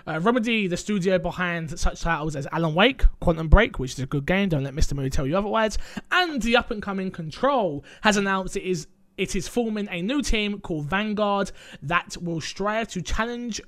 [0.07, 4.07] Uh, Remedy, the studio behind such titles as Alan Wake, Quantum Break, which is a
[4.07, 4.95] good game, don't let Mr.
[4.95, 5.79] Moody tell you otherwise,
[6.11, 10.23] and the up and coming Control, has announced it is it is forming a new
[10.23, 13.61] team called Vanguard that will strive to challenge,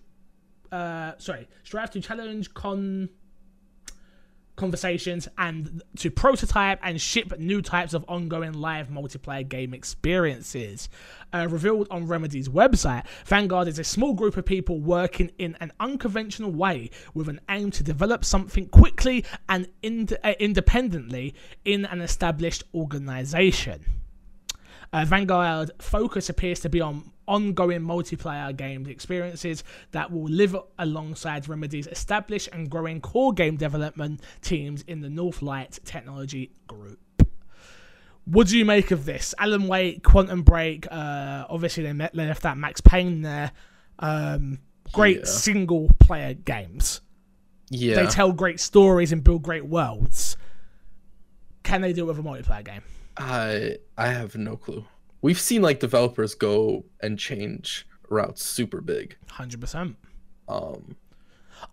[0.72, 3.11] uh, sorry, strive to challenge con
[4.54, 10.88] conversations and to prototype and ship new types of ongoing live multiplayer game experiences.
[11.32, 15.72] Uh, revealed on Remedy's website, Vanguard is a small group of people working in an
[15.80, 22.00] unconventional way with an aim to develop something quickly and ind- uh, independently in an
[22.02, 24.01] established organization.
[24.92, 31.48] Uh, Vanguard focus appears to be on ongoing multiplayer games experiences that will live alongside
[31.48, 36.98] Remedy's established and growing core game development teams in the Northlight Technology Group.
[38.24, 39.35] What do you make of this?
[39.38, 43.52] Alan Wake, Quantum Break, uh, obviously they, met, they left that Max Payne there.
[43.98, 44.59] Um,
[44.92, 45.24] great Yeah.
[45.24, 47.00] single player games.
[47.70, 47.94] Yeah.
[48.02, 50.37] They tell great stories and build great worlds.
[51.62, 52.83] Can they do it with a multiplayer game?
[53.24, 54.85] I I have no clue.
[55.20, 59.16] We've seen like developers go and change routes super big.
[59.30, 59.94] 100%.
[60.48, 60.96] Um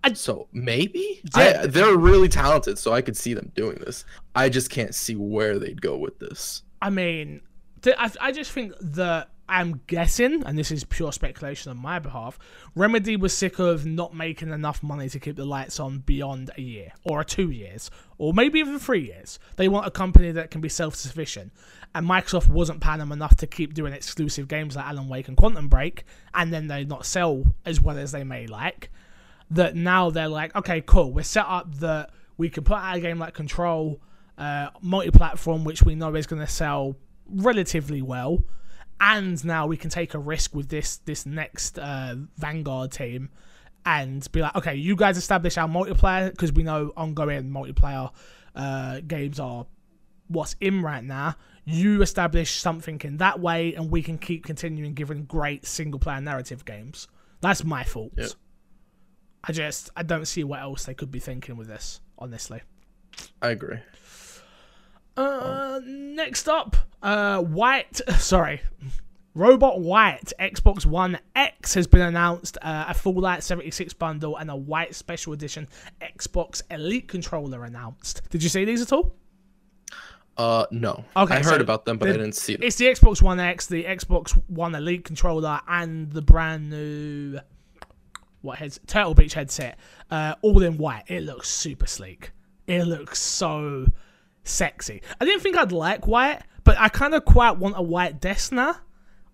[0.03, 1.61] I- so maybe Yeah.
[1.63, 4.05] I, they're really talented, so I could see them doing this.
[4.35, 6.61] I just can't see where they'd go with this.
[6.81, 7.41] I mean,
[7.85, 12.37] I, I just think that I'm guessing, and this is pure speculation on my behalf,
[12.75, 16.61] Remedy was sick of not making enough money to keep the lights on beyond a
[16.61, 19.39] year, or two years, or maybe even three years.
[19.55, 21.51] They want a company that can be self sufficient.
[21.95, 25.35] And Microsoft wasn't paying them enough to keep doing exclusive games like Alan Wake and
[25.35, 26.03] Quantum Break,
[26.35, 28.91] and then they not sell as well as they may like.
[29.49, 32.99] That now they're like, okay, cool, we're set up that we can put out a
[32.99, 33.99] game like Control,
[34.37, 36.95] uh, multi platform, which we know is going to sell
[37.27, 38.43] relatively well
[38.99, 43.29] and now we can take a risk with this this next uh, Vanguard team
[43.85, 48.11] and be like, okay, you guys establish our multiplayer because we know ongoing multiplayer
[48.55, 49.65] uh, games are
[50.27, 51.35] what's in right now.
[51.65, 56.21] You establish something in that way, and we can keep continuing giving great single player
[56.21, 57.07] narrative games.
[57.41, 58.11] That's my fault.
[58.17, 58.31] Yep.
[59.43, 62.61] I just I don't see what else they could be thinking with this, honestly.
[63.41, 63.79] I agree.
[65.17, 68.01] Uh, next up, uh, White.
[68.17, 68.61] Sorry,
[69.33, 72.57] Robot White Xbox One X has been announced.
[72.61, 75.67] Uh, a Fallout 76 bundle and a White Special Edition
[76.01, 78.21] Xbox Elite controller announced.
[78.29, 79.15] Did you see these at all?
[80.37, 81.03] Uh no.
[81.17, 82.63] Okay, I heard about them, but I didn't see them.
[82.63, 87.39] It's the Xbox One X, the Xbox One Elite controller, and the brand new
[88.41, 89.77] what heads Turtle Beach headset,
[90.11, 91.03] uh, all in white.
[91.07, 92.31] It looks super sleek.
[92.67, 93.87] It looks so
[94.49, 95.01] sexy.
[95.19, 98.51] I didn't think I'd like white, but I kind of quite want a white desk
[98.51, 98.75] now.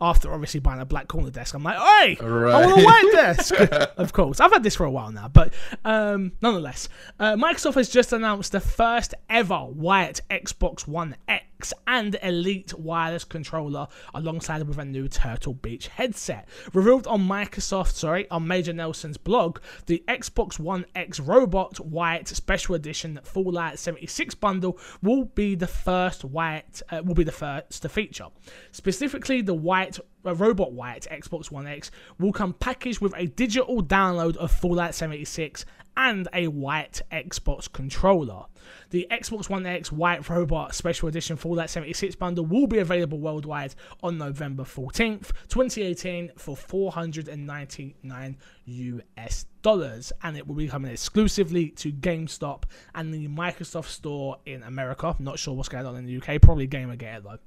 [0.01, 3.53] After obviously buying a black corner desk, I'm like, hey, I want a white desk.
[3.97, 5.53] of course, I've had this for a while now, but
[5.86, 11.45] um, nonetheless, uh, Microsoft has just announced the first ever white Xbox One X
[11.88, 16.47] And Elite wireless controller alongside with a new Turtle Beach headset.
[16.74, 22.76] Revealed on Microsoft, sorry, on Major Nelson's blog, the Xbox One X Robot White Special
[22.76, 27.89] Edition Fallout 76 bundle will be the first white uh, will be the first to
[27.89, 28.28] feature.
[28.72, 33.84] Specifically, the white uh, Robot White Xbox One X will come packaged with a digital
[33.84, 35.66] download of Fallout 76
[35.98, 38.46] and a white Xbox controller.
[38.89, 43.76] The Xbox One X White Robot Special Edition Fallout 76 bundle will be available worldwide
[44.04, 51.91] on November 14th, 2018 for 499 US dollars and it will be coming exclusively to
[51.91, 55.16] GameStop and the Microsoft Store in America.
[55.18, 57.39] I'm not sure what's going on in the UK, probably Gamergate though.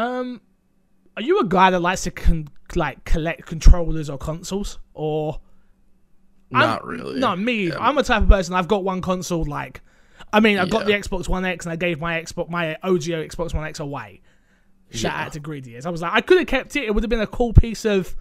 [0.00, 0.40] Um
[1.16, 5.40] are you a guy that likes to con- like collect controllers or consoles or
[6.50, 7.18] Not I'm- really.
[7.20, 7.68] No, me.
[7.68, 7.76] Yeah.
[7.78, 8.54] I'm a type of person.
[8.54, 9.44] I've got one console.
[9.44, 9.80] Like,
[10.32, 13.26] I mean, I've got the Xbox One X, and I gave my Xbox, my OGO
[13.28, 14.20] Xbox One X away.
[14.90, 15.24] Shout Yeah.
[15.26, 15.86] out to Greedy Ears.
[15.86, 16.84] I was like, I could have kept it.
[16.84, 18.14] It would have been a cool piece of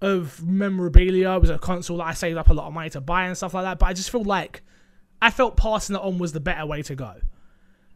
[0.00, 1.30] of memorabilia.
[1.36, 3.36] It was a console that I saved up a lot of money to buy and
[3.36, 3.78] stuff like that.
[3.78, 4.62] But I just feel like
[5.22, 7.14] I felt passing it on was the better way to go.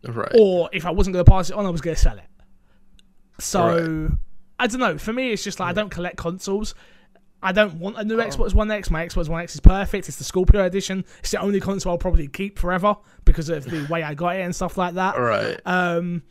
[0.06, 0.32] Right.
[0.38, 2.24] Or if I wasn't going to pass it on, I was going to sell it.
[3.40, 4.10] So
[4.58, 4.98] I don't know.
[4.98, 6.74] For me, it's just like I don't collect consoles.
[7.42, 8.90] I don't want a new Xbox One X.
[8.90, 10.08] My Xbox One X is perfect.
[10.08, 11.04] It's the Scorpio edition.
[11.20, 14.40] It's the only console I'll probably keep forever because of the way I got it
[14.40, 15.16] and stuff like that.
[15.18, 15.60] right.
[15.64, 16.22] Um,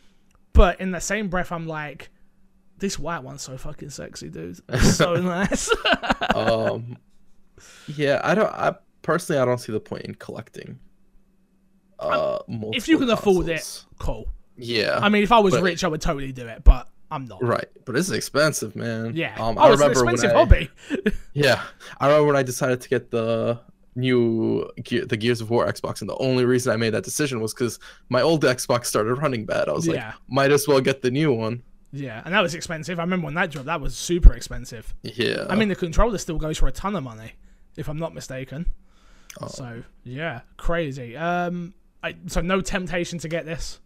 [0.53, 2.09] but in the same breath, I'm like,
[2.79, 4.59] this white one's so fucking sexy, dude.
[4.69, 5.73] It's so nice.
[6.35, 6.97] um.
[7.87, 8.51] Yeah, I don't.
[8.53, 10.77] I personally, I don't see the point in collecting.
[11.99, 12.39] Uh,
[12.73, 14.27] if you can multiple afford it, cool.
[14.57, 14.99] Yeah.
[15.01, 17.41] I mean, if I was but- rich, I would totally do it, but I'm not.
[17.43, 19.15] Right, but it's expensive, man.
[19.15, 19.35] Yeah.
[19.39, 21.11] Um, oh, I it's an remember expensive when I, hobby.
[21.33, 21.63] Yeah,
[21.99, 23.59] I remember when I decided to get the
[23.95, 27.53] new the Gears of War Xbox, and the only reason I made that decision was
[27.53, 27.79] because
[28.09, 29.69] my old Xbox started running bad.
[29.69, 29.93] I was Yeah.
[30.07, 31.63] like, might as well get the new one.
[31.93, 32.99] Yeah, and that was expensive.
[32.99, 34.93] I remember when that dropped, that was super expensive.
[35.03, 35.45] Yeah.
[35.49, 37.33] I mean, the controller still goes for a ton of money,
[37.77, 38.65] if I'm not mistaken.
[39.41, 39.47] Oh.
[39.47, 41.15] So yeah, crazy.
[41.15, 43.79] Um, I, so no temptation to get this.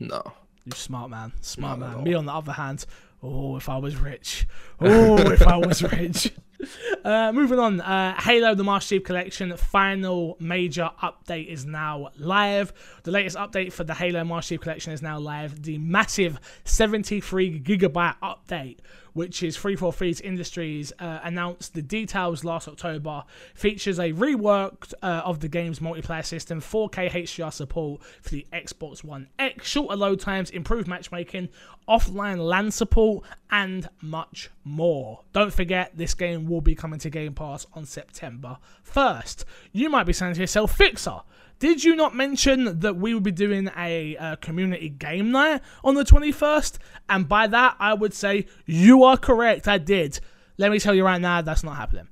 [0.00, 0.32] no.
[0.64, 2.04] You smart man, smart Not man.
[2.04, 2.86] Me on the other hand,
[3.22, 4.46] oh, if I was rich,
[4.80, 6.32] oh, if I was rich.
[7.04, 12.72] Uh, moving on, uh, Halo: The Master Chief Collection final major update is now live.
[13.02, 15.62] The latest update for the Halo Master Chief Collection is now live.
[15.62, 18.78] The massive 73 gigabyte update,
[19.12, 23.24] which is 343's Industries, uh, announced the details last October.
[23.54, 29.04] Features a reworked uh, of the game's multiplayer system, 4K HDR support for the Xbox
[29.04, 31.50] One X, shorter load times, improved matchmaking,
[31.86, 35.20] offline LAN support, and much more.
[35.32, 39.44] Don't forget, this game will be coming to Game Pass on September 1st.
[39.72, 41.20] You might be saying to yourself, Fixer,
[41.58, 45.94] did you not mention that we will be doing a uh, community game night on
[45.94, 46.78] the 21st?
[47.08, 49.68] And by that, I would say you are correct.
[49.68, 50.20] I did.
[50.58, 52.08] Let me tell you right now, that's not happening.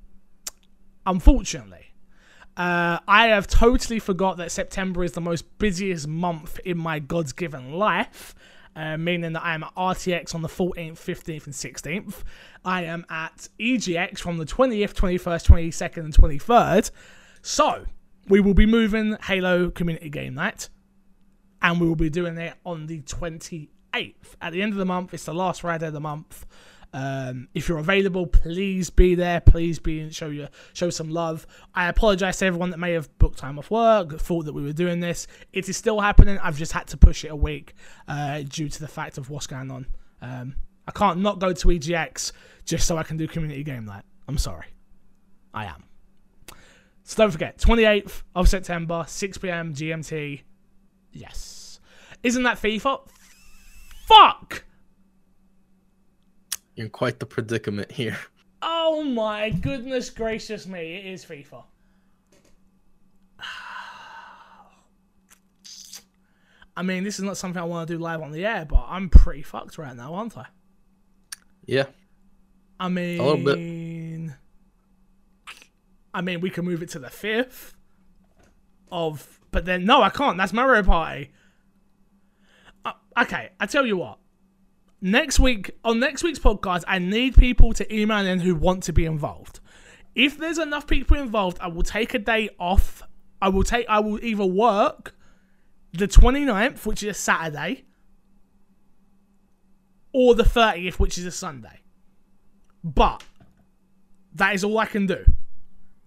[1.06, 1.92] Unfortunately,
[2.56, 7.32] uh, I have totally forgot that September is the most busiest month in my God's
[7.32, 8.34] given life,
[8.74, 12.22] uh, meaning that I am at RTX on the 14th, 15th, and 16th.
[12.64, 16.90] I am at EGX from the 20th, 21st, 22nd, and 23rd.
[17.42, 17.84] So,
[18.28, 20.68] we will be moving Halo Community Game Night,
[21.60, 23.68] and we will be doing it on the 28th.
[24.40, 26.46] At the end of the month, it's the last Friday of the month.
[26.94, 29.40] Um, if you're available, please be there.
[29.40, 31.46] Please be show you show some love.
[31.74, 34.72] I apologize to everyone that may have booked time off work, thought that we were
[34.74, 35.26] doing this.
[35.52, 36.38] It is still happening.
[36.38, 37.74] I've just had to push it a week
[38.08, 39.86] uh, due to the fact of what's going on.
[40.20, 42.32] Um, I can't not go to EGX
[42.64, 44.04] just so I can do community game night.
[44.28, 44.66] I'm sorry.
[45.54, 45.84] I am.
[47.04, 49.74] So don't forget, 28th of September, 6 p.m.
[49.74, 50.42] GMT.
[51.12, 51.80] Yes.
[52.22, 53.00] Isn't that FIFA?
[54.06, 54.64] Fuck!
[56.82, 58.18] In quite the predicament here.
[58.64, 61.64] Oh my goodness gracious me, it is FIFA.
[66.76, 68.86] I mean, this is not something I want to do live on the air, but
[68.88, 70.46] I'm pretty fucked right now, aren't I?
[71.66, 71.86] Yeah.
[72.78, 74.30] I mean, little bit.
[76.14, 77.74] I mean, we can move it to the fifth
[78.92, 80.38] of, but then no, I can't.
[80.38, 81.32] That's Mario Party.
[82.84, 84.20] Uh, okay, I tell you what.
[85.04, 88.92] Next week on next week's podcast, I need people to email in who want to
[88.92, 89.58] be involved.
[90.14, 93.02] If there's enough people involved, I will take a day off.
[93.40, 93.84] I will take.
[93.88, 95.16] I will either work
[95.92, 97.84] the 29th, which is a Saturday,
[100.12, 101.80] or the 30th, which is a Sunday.
[102.84, 103.24] But
[104.34, 105.24] that is all I can do.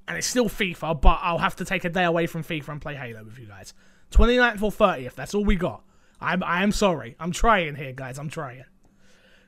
[0.07, 2.81] And it's still FIFA, but I'll have to take a day away from FIFA and
[2.81, 3.73] play Halo with you guys.
[4.11, 5.83] 29th or 30th, that's all we got.
[6.21, 7.17] I'm I am sorry.
[7.19, 8.17] I'm trying here, guys.
[8.17, 8.63] I'm trying.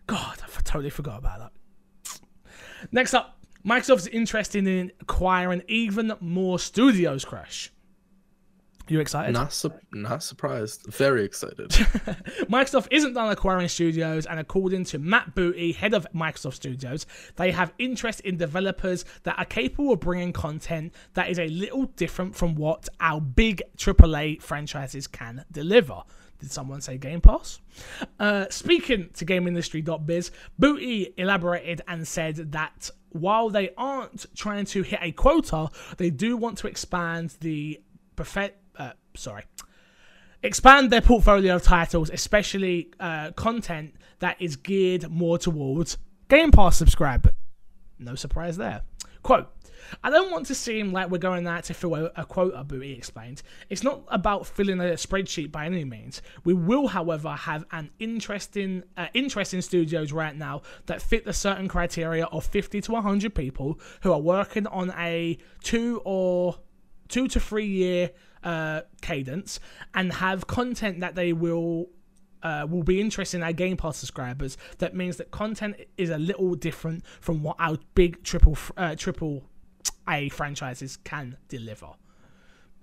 [0.07, 2.19] God, I totally forgot about that.
[2.91, 7.25] Next up, Microsoft's interested in acquiring even more studios.
[7.25, 7.71] Crash.
[8.89, 9.33] You excited?
[9.33, 10.85] Not su- not surprised.
[10.87, 11.69] Very excited.
[12.49, 17.05] Microsoft isn't done acquiring studios, and according to Matt Booty, head of Microsoft Studios,
[17.35, 21.87] they have interest in developers that are capable of bringing content that is a little
[21.97, 26.03] different from what our big AAA franchises can deliver.
[26.39, 27.59] Did someone say Game Pass?
[28.19, 34.99] Uh, speaking to GameIndustry.biz, Booty elaborated and said that while they aren't trying to hit
[35.01, 37.81] a quota, they do want to expand the
[38.15, 38.61] perfect.
[38.77, 39.43] Uh, sorry,
[40.43, 45.97] expand their portfolio of titles, especially uh, content that is geared more towards
[46.29, 47.33] Game Pass subscribers.
[47.97, 48.81] No surprise there.
[49.23, 49.49] Quote.
[50.03, 52.93] I don't want to seem like we're going out to fill a, a quota, Booty
[52.93, 53.41] explained.
[53.69, 56.21] It's not about filling a spreadsheet by any means.
[56.43, 61.67] We will, however, have an interesting, uh, interesting studios right now that fit the certain
[61.67, 66.59] criteria of 50 to 100 people who are working on a two or
[67.07, 68.11] two to three year
[68.43, 69.59] uh, cadence
[69.93, 71.89] and have content that they will
[72.43, 74.57] uh, will be interesting in our Game Pass subscribers.
[74.77, 79.43] That means that content is a little different from what our big triple uh, triple
[80.07, 81.87] A franchises can deliver.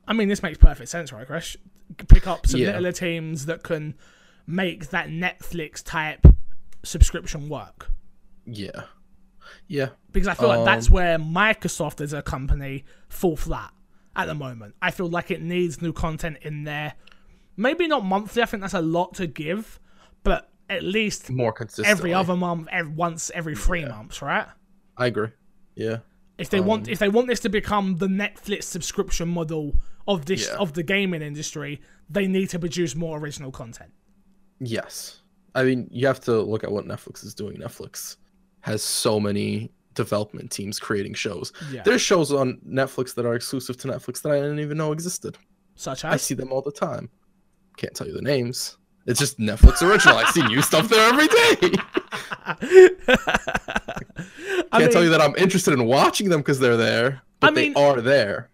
[0.06, 1.56] I mean, this makes perfect sense, right, Crash?
[2.08, 2.72] Pick up some Yeah.
[2.72, 3.94] littler teams that can
[4.46, 6.26] make that Netflix type
[6.82, 7.90] subscription work.
[8.46, 8.84] yeah.
[9.68, 9.90] Yeah.
[10.12, 13.72] Because I feel like Um, that's where Microsoft as a company fall flat
[14.16, 14.74] at the moment.
[14.80, 16.94] I feel like it needs new content in there.
[17.56, 18.42] Maybe not monthly.
[18.42, 19.80] I think that's a lot to give,
[20.22, 21.86] but at least More consistent.
[21.88, 24.46] every other month, every, once every three months, right?
[24.96, 25.28] I agree.
[25.74, 25.98] Yeah.
[26.36, 29.76] If they Um, want, if they want this to become the Netflix subscription model
[30.08, 30.56] of this Yeah.
[30.56, 31.80] of the gaming industry,
[32.10, 33.92] they need to produce more original content.
[34.60, 35.20] Yes.
[35.54, 37.58] I mean, you have to look at what Netflix is doing.
[37.58, 38.16] Netflix
[38.62, 41.52] has so many development teams creating shows.
[41.70, 44.90] Yeah, There's shows on Netflix that are exclusive to Netflix that I didn't even know
[44.90, 45.38] existed.
[45.76, 47.08] such I see them all the time.
[47.76, 48.76] Can't tell you the names.
[49.06, 50.16] It's just Netflix original.
[50.16, 51.70] I see new stuff there every day.
[54.74, 57.48] I Can't tell mean, you that I'm interested in watching them because they're there, but
[57.48, 58.50] I mean- they are there.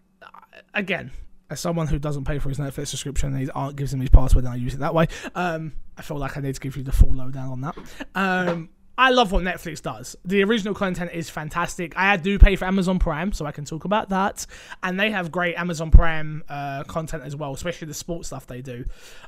[0.73, 1.11] again,
[1.49, 4.09] as someone who doesn't pay for his Netflix subscription, and he aren't gives him his
[4.09, 5.07] password, and I use it that way.
[5.35, 7.75] Um, I feel like I need to give you the full lowdown on that.
[8.15, 10.15] Um, I love what Netflix does.
[10.25, 11.97] The original content is fantastic.
[11.97, 14.45] I do pay for Amazon Prime, so I can talk about that.
[14.83, 18.61] And they have great Amazon Prime uh, content as well, especially the sports stuff they
[18.61, 18.85] do.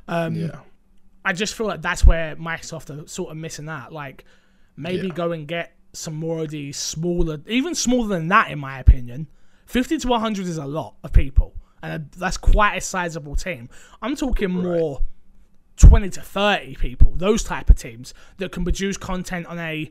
[0.08, 0.60] Um, Yeah.
[1.24, 3.92] I just feel like that's where Microsoft are sort of missing out.
[3.92, 4.24] Like,
[4.76, 5.14] maybe Yeah.
[5.14, 9.28] go and get some more of these smaller, even smaller than that, in my opinion.
[9.66, 13.68] 50 to 100 is a lot of people, and that's quite a sizable team.
[14.02, 15.00] I'm talking more
[15.76, 19.90] 20 to 30 people, those type of teams that can produce content on a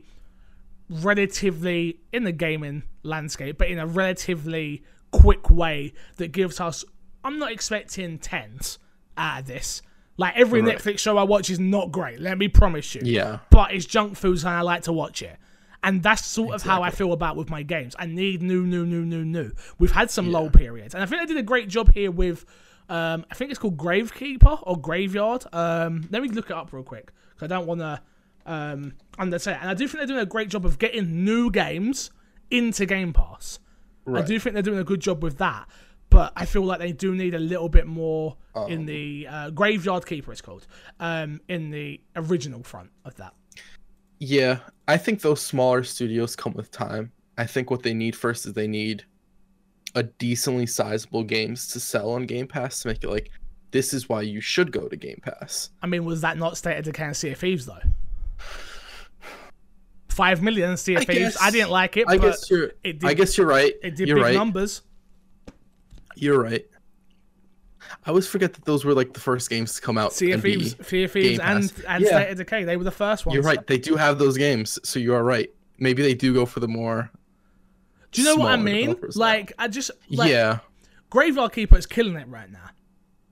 [0.88, 6.84] relatively, in the gaming landscape, but in a relatively quick way that gives us.
[7.24, 8.78] I'm not expecting tens
[9.16, 9.80] out of this.
[10.16, 10.76] Like every Right.
[10.78, 12.20] Netflix show I watch is not great.
[12.20, 13.38] Let me promise you Yeah.
[13.50, 15.36] but it's junk foods and I like to watch it.
[15.84, 17.94] And that's sort of how I feel about with my games.
[17.98, 19.52] I need new, new, new, new, new.
[19.78, 22.44] We've had some lull periods, and I think they did a great job here with.
[22.88, 25.44] Um, I think it's called Gravekeeper or Graveyard.
[25.52, 28.00] Um, let me look it up real quick because I don't want to
[28.44, 29.58] um, undersay it.
[29.60, 32.10] And I do think they're doing a great job of getting new games
[32.50, 33.58] into Game Pass.
[34.06, 35.66] I do think they're doing a good job with that,
[36.10, 38.36] but I feel like they do need a little bit more
[38.68, 40.30] in the uh, Graveyard Keeper.
[40.32, 40.66] It's called
[41.00, 43.32] um, in the original front of that.
[44.18, 47.12] Yeah, I think those smaller studios come with time.
[47.36, 49.04] I think what they need first is they need
[49.94, 53.30] a decently sizable games to sell on Game Pass to make it like
[53.70, 55.70] this is why you should go to Game Pass.
[55.82, 57.78] I mean, was that not State of Decay and Sea of Thieves though?
[60.08, 61.18] Five million Sea of I Thieves.
[61.18, 63.04] guess- I didn't like it, I but guess you're it did.
[63.04, 63.72] I guess you're right.
[63.82, 64.34] it did you're big right.
[64.34, 64.82] numbers.
[66.16, 66.64] You're right.
[68.06, 70.12] I always forget that those were like the first games to come out.
[70.12, 72.08] Sea of and be- Thieves, Sea of Thieves, and and Yeah.
[72.10, 72.64] State of Decay.
[72.64, 73.34] They were the first ones.
[73.34, 73.66] You're right.
[73.66, 75.50] They do have those games, so you are right.
[75.78, 77.10] Maybe they do go for the more.
[78.12, 78.74] Do you know what I mean?
[78.90, 79.24] developers now.
[79.24, 80.58] Like, I just like, yeah,
[81.10, 82.70] Graveyard Keeper is killing it right now.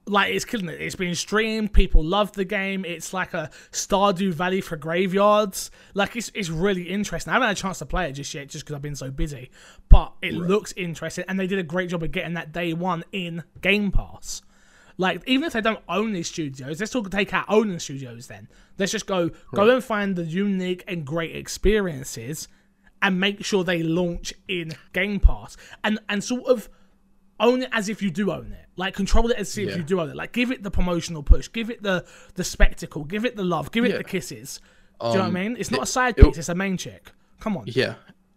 [0.07, 0.81] Like it's killing it.
[0.81, 1.73] It's been streamed.
[1.73, 2.85] People love the game.
[2.85, 5.71] It's like a Stardew Valley for graveyards.
[5.95, 7.31] Like it's it's really interesting.
[7.31, 9.13] I haven't had a chance to play it just yet, just because I've been so
[9.13, 9.51] busy.
[9.89, 13.05] But it looks interesting, and they did a great job of getting that day one
[13.13, 14.43] in Game Pass.
[15.05, 18.27] Like even if they don't own these studios, let's talk take our own studios.
[18.29, 18.49] Then
[18.79, 22.49] let's just go go and find the unique and great experiences,
[23.01, 26.69] and make sure they launch in Game Pass, and and sort of
[27.41, 28.67] own it as if you do own it.
[28.77, 29.77] Like control it as if Yeah.
[29.79, 30.17] you do own it.
[30.17, 33.73] Like give it the promotional push, give it the the spectacle, give it the love,
[33.73, 33.99] give it Yeah.
[33.99, 34.61] the kisses.
[35.01, 35.57] do you know what I Um, mean?
[35.59, 37.11] It's not a it- side it- piece; it's a main chick.
[37.41, 37.65] Come on.
[37.67, 37.95] Yeah.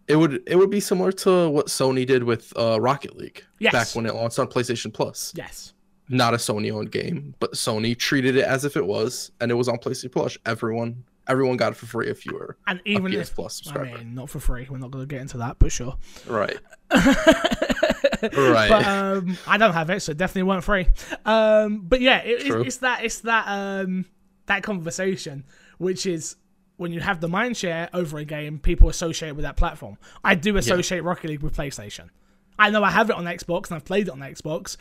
[0.08, 3.72] It would it would be similar to what Sony did with uh, Rocket League Yes.
[3.72, 5.32] back when it launched on PlayStation Plus.
[5.36, 5.72] Yes.
[6.08, 9.54] Not a Sony owned game, but Sony treated it as if it was, and it
[9.54, 10.38] was on PlayStation Plus.
[10.46, 13.60] Everyone everyone got it for free if you were And a even PS if Plus
[13.60, 13.98] I subscriber.
[13.98, 14.66] mean, not for free.
[14.70, 15.96] We're not going to get into that, but sure.
[16.26, 16.56] right.
[16.92, 18.68] right.
[18.68, 20.86] But um, I don't have it, so it definitely weren't free.
[21.24, 24.06] Um, but yeah, it, it's, that it's that um,
[24.46, 25.44] that conversation,
[25.78, 26.36] which is
[26.76, 29.98] when you have the mind share over a game, people associate with that platform.
[30.22, 32.10] I do associate Rocket League with PlayStation.
[32.58, 34.76] I know I have it on Xbox and I've played it on Xbox,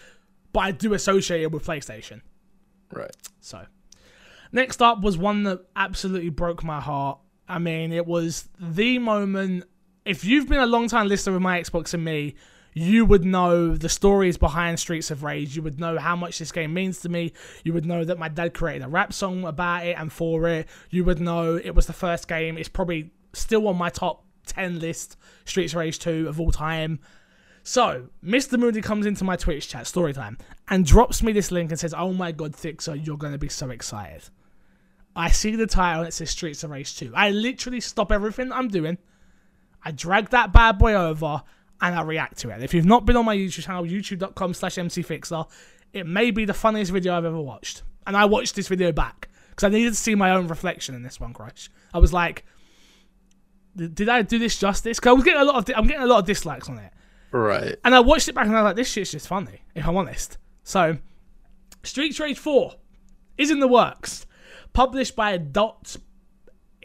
[0.56, 2.22] but I do associate it with PlayStation.
[2.93, 3.12] right.
[3.41, 3.66] So,
[4.53, 7.20] next up was one that absolutely broke my heart.
[7.45, 9.66] I mean, it was the moment.
[10.06, 12.36] If you've been a long time listener of my Xbox and me,
[12.74, 15.58] you would know the stories behind Streets of Rage.
[15.58, 17.34] You would know how much this game means to me.
[17.66, 20.70] You would know that my dad created a rap song about it and for it.
[20.89, 22.58] You would know it was the first game.
[22.58, 26.99] It's probably still on my top 10 list, Streets of Rage 2 of all time.
[27.68, 28.59] So, Mr.
[28.59, 30.38] Moody comes into my Twitch chat, story time,
[30.70, 33.49] and drops me this link and says, Oh my god, Fixer, you're going to be
[33.49, 34.30] so excited.
[35.16, 37.13] I see the title and it says Streets of Rage 2.
[37.16, 38.99] I literally stop everything I'm doing.
[39.84, 41.41] I drag that bad boy over
[41.82, 42.61] and I react to it.
[42.61, 45.49] If you've not been on my YouTube channel, youtube.com slash mcfixer,
[45.91, 47.82] it may be the funniest video I've ever watched.
[48.05, 51.01] And I watched this video back because I needed to see my own reflection in
[51.01, 51.72] this one, Crush.
[51.95, 52.45] I was like,
[53.76, 54.99] did I do this justice?
[54.99, 56.91] Because I was getting a lot of, I'm getting a lot of dislikes on it.
[57.36, 57.75] Right.
[57.83, 59.97] And I watched it back and I was like, this shit's just funny, if I'm
[59.97, 60.38] honest.
[60.63, 60.99] So,
[61.83, 62.75] Streets Rage 4
[63.38, 64.25] is in the works.
[64.71, 65.97] Published by Dot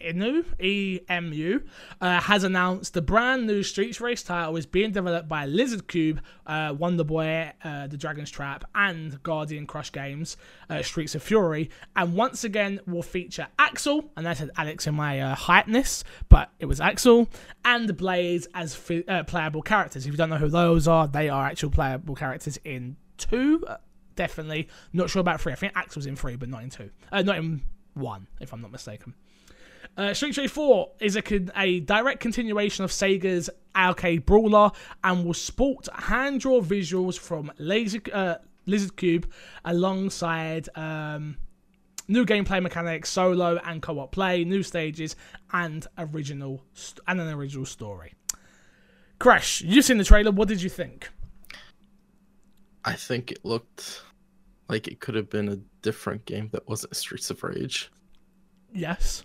[0.03, 1.63] Emu, E-M-U,
[2.01, 6.21] uh, has announced the brand new Streets Rage title is being developed by Lizard Cube,
[6.47, 10.37] uh, Wonder Boy, uh, The Dragon's Trap, and Guard Crush Games,
[10.69, 14.95] uh, Streets of Fury, and once again will feature Axel, and I said Alex in
[14.95, 17.29] my uh, hypeness, but it was Axel,
[17.65, 20.07] and Blaze as fi- uh, playable characters.
[20.07, 23.77] If you don't know who those are, they are actual playable characters in two, uh,
[24.17, 24.69] definitely.
[24.93, 25.53] Not sure about three.
[25.53, 26.91] I think Axel's in three, but not in two.
[27.11, 27.63] Uh, not in
[27.95, 29.15] one, if I'm not mistaken.
[30.01, 34.71] Uh, Street Fighter 4 is a, con- a direct continuation of Sega's arcade brawler
[35.05, 39.31] and will sport hand draw visuals from Laser, uh, Lizard Cube
[39.67, 41.37] alongside um,
[42.09, 45.17] new gameplay mechanics, solo and co-op play, new stages,
[45.53, 48.15] and original st- and an original story.
[49.19, 50.31] Crash, you've seen the trailer.
[50.31, 51.11] What did you think?
[52.87, 54.03] I think it looked
[54.71, 57.91] like it could have been a different game that wasn't Streets of Rage.
[58.73, 59.25] Yes.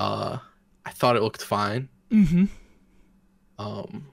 [0.00, 0.38] Uh,
[0.86, 1.90] I thought it looked fine.
[2.10, 2.46] Mm-hmm.
[3.58, 4.06] Um,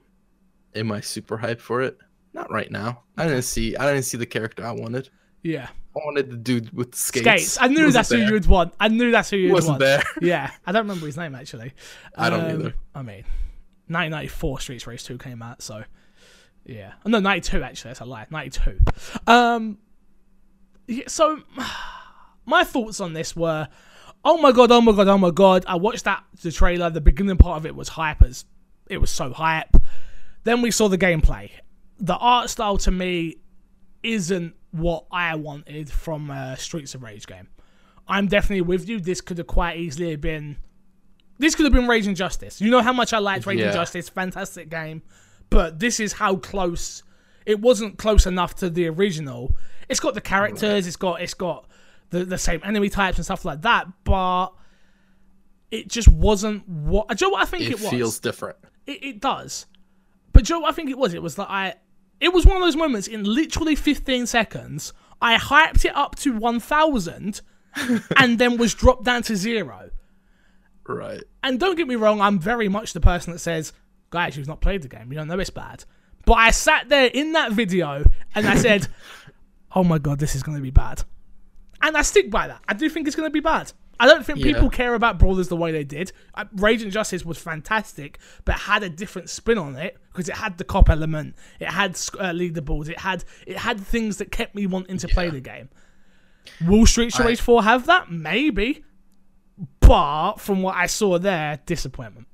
[0.74, 1.96] am I super hyped for it?
[2.34, 3.04] Not right now.
[3.16, 3.74] I didn't see.
[3.74, 5.08] I didn't see the character I wanted.
[5.42, 5.68] Yeah.
[5.96, 7.24] I wanted the dude with skates.
[7.24, 7.58] Skates.
[7.58, 8.74] I knew Wasn't that's who you would want.
[8.78, 9.80] I knew that's who you would Wasn't want.
[9.80, 10.02] there.
[10.20, 11.72] Yeah, I don't remember his name actually.
[12.14, 12.74] I don't either.
[12.94, 13.24] I mean,
[13.86, 15.84] 1994 Streets Rage 2 came out, so
[16.66, 16.92] yeah.
[17.06, 17.88] Oh, no, 92 actually.
[17.88, 18.26] That's a lie.
[18.30, 18.78] 92.
[19.26, 19.78] Um,
[20.86, 21.40] yeah, so
[22.46, 23.68] my thoughts on this were,
[24.24, 25.64] oh my god, oh my god, oh my god.
[25.66, 26.90] I watched that the trailer.
[26.90, 28.44] The beginning part of it was hype as
[28.88, 29.76] it was so hype.
[30.44, 31.50] Then we saw the gameplay.
[32.00, 33.36] The art style to me
[34.02, 37.48] isn't what I wanted from a Streets of Rage game.
[38.06, 39.00] I'm definitely with you.
[39.00, 40.56] This could have quite easily been.
[41.38, 42.60] This could have been Raging Justice.
[42.60, 43.74] You know how much I liked Rage and Yeah.
[43.74, 44.08] Justice.
[44.08, 45.02] Fantastic game.
[45.50, 47.02] But this is how close.
[47.46, 49.56] It wasn't close enough to the original.
[49.88, 50.86] It's got the characters.
[50.86, 51.66] It's got it's got
[52.10, 53.86] the the same enemy types and stuff like that.
[54.04, 54.48] But
[55.70, 57.08] it just wasn't what.
[57.08, 57.90] Do you know what I think it, It was?
[57.90, 58.56] feels different.
[58.86, 59.66] It, it does.
[60.32, 61.14] But Joe, I think it was.
[61.14, 61.74] It was that I.
[62.20, 64.92] It was one of those moments in literally 15 seconds.
[65.20, 67.40] I hyped it up to 1,000
[68.16, 69.90] and then was dropped down to zero.
[70.86, 71.22] Right.
[71.42, 73.72] And don't get me wrong, I'm very much the person that says,
[74.10, 75.12] guys, you've not played the game.
[75.12, 75.84] You don't know it's bad.
[76.24, 78.04] But I sat there in that video
[78.34, 78.88] and I said,
[79.74, 81.02] oh my god, this is going to be bad.
[81.82, 82.60] And I stick by that.
[82.68, 83.72] I do think it's going to be bad.
[84.00, 84.52] I don't think Yeah.
[84.52, 86.12] people care about Brawlers the way they did.
[86.34, 90.56] Uh, Raging Justice was fantastic, but had a different spin on it because it had
[90.58, 94.66] the cop element, it had uh, leaderboards, it had it had things that kept me
[94.66, 95.68] wanting to play the game.
[96.66, 98.10] Will Street I- Rage 4 have that?
[98.10, 98.84] Maybe.
[99.80, 102.26] But from what I saw there, disappointment.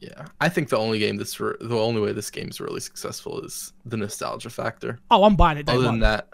[0.00, 0.26] Yeah.
[0.40, 3.72] I think the only game that's re- the only way this game's really successful is
[3.84, 4.98] the nostalgia factor.
[5.10, 5.68] Oh, I'm buying it.
[5.68, 5.84] Other one.
[5.84, 6.28] than that,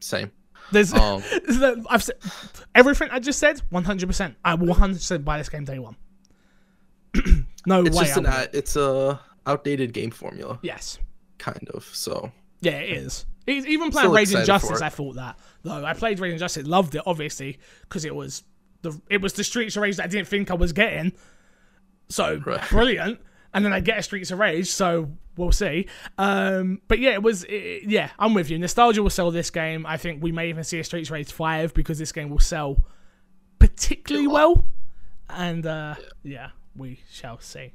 [0.00, 0.32] same.
[0.72, 1.22] There's Um,
[1.90, 2.16] I've said
[2.74, 3.60] everything I just said.
[3.70, 4.06] 100.
[4.06, 5.96] percent I will 100 percent buy this game day one.
[7.66, 8.04] no it's way.
[8.04, 10.98] just an it's a outdated game formula, yes.
[11.38, 11.84] kind of.
[11.84, 13.26] So Yeah, it is.
[13.46, 14.80] Even playing excited for Justice.
[14.80, 15.38] I thought that.
[15.62, 18.44] Though I played Raging Justice, loved it obviously because it was
[18.82, 21.12] the it was the Streets of Rage that I didn't think I was getting.
[22.08, 22.68] So Right.
[22.70, 23.20] brilliant.
[23.52, 25.88] And then I get a Streets of Rage, so we'll see.
[26.18, 27.44] Um, but yeah, it was.
[27.44, 28.58] It, yeah, I'm with you.
[28.58, 29.84] Nostalgia will sell this game.
[29.86, 32.38] I think we may even see a Streets of Rage five because this game will
[32.38, 32.84] sell
[33.58, 34.64] particularly well.
[35.28, 37.72] And uh, yeah, we shall see.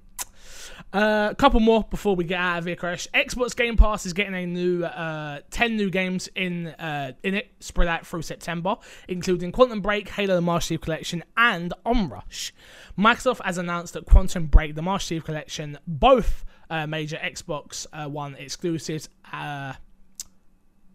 [0.93, 3.07] Uh, a couple more before we get out of here, Crash.
[3.13, 7.51] Xbox Game Pass is getting a new uh, ten new games in uh, in it,
[7.59, 8.75] spread out through September,
[9.07, 12.51] including Quantum Break, Halo: The Master Chief Collection, and Onrush.
[12.97, 18.07] Microsoft has announced that Quantum Break, The Master Chief Collection, both uh, major Xbox uh,
[18.09, 19.73] One exclusives, uh,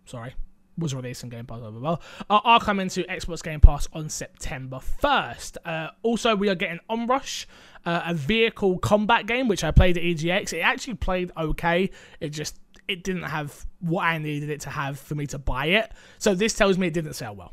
[0.05, 0.35] sorry,
[0.81, 1.97] was released on Game Pass blah, blah, blah,
[2.29, 5.57] are, are coming to Xbox Game Pass on September 1st.
[5.65, 7.47] Uh, also, we are getting Onrush,
[7.87, 10.53] uh, a vehicle combat game, which I played at EGX.
[10.53, 11.91] It actually played okay.
[12.21, 12.59] It just
[12.89, 15.93] it didn't have what I needed it to have for me to buy it.
[16.19, 17.53] So this tells me it didn't sell well,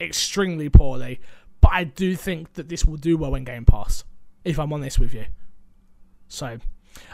[0.00, 1.20] extremely poorly.
[1.60, 4.04] But I do think that this will do well in Game Pass,
[4.44, 5.26] if I'm honest with you.
[6.28, 6.58] So,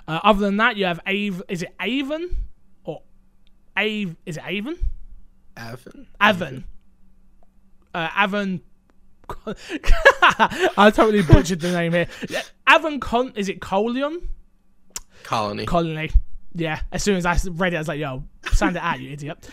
[0.06, 1.40] uh, other than that, you have Ave.
[1.48, 2.36] Is it Avon
[2.84, 3.02] or
[3.76, 4.14] Ave?
[4.24, 4.78] Is it Avon?
[5.56, 6.06] Avon.
[6.20, 6.64] Avon.
[7.94, 8.60] Uh, Avon.
[9.46, 12.06] I totally butchered the name here.
[12.68, 13.32] Avon Con.
[13.36, 14.28] Is it Colion?
[15.24, 15.66] Colony.
[15.66, 16.10] Colony.
[16.54, 16.80] Yeah.
[16.92, 19.48] As soon as I read it, I was like, "Yo, sound it out, you idiot."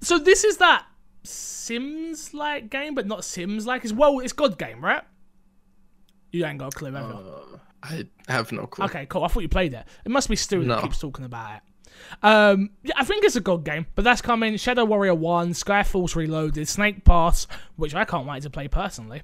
[0.00, 0.86] So this is that
[1.24, 3.84] Sims-like game, but not Sims-like.
[3.84, 5.02] It's well, it's God game, right?
[6.32, 7.16] You ain't got a clue, have you?
[7.16, 7.92] Uh,
[8.28, 8.84] I have no clue.
[8.86, 9.24] Okay, cool.
[9.24, 9.84] I thought you played it.
[10.04, 11.62] It must be Stu that keeps talking about it.
[12.22, 14.56] Um, I think it's a good game, but that's coming.
[14.56, 17.46] Shadow Warrior One, Skyforce Reloaded, Snake Pass,
[17.76, 19.22] which I can't wait to play personally.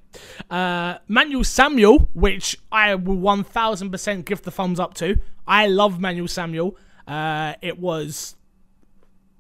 [0.51, 5.19] Uh, Manuel Samuel, which I will one thousand percent give the thumbs up to.
[5.47, 6.77] I love Manuel Samuel.
[7.07, 8.37] Uh, it was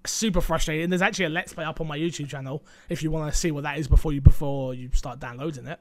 [0.06, 0.90] super frustrating.
[0.90, 3.50] There's actually a let's play up on my YouTube channel if you want to see
[3.50, 5.80] what that is before you before you start downloading it.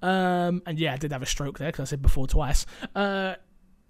[0.00, 2.64] Um, and yeah, I did have a stroke there because I said before twice.
[2.94, 3.34] Uh,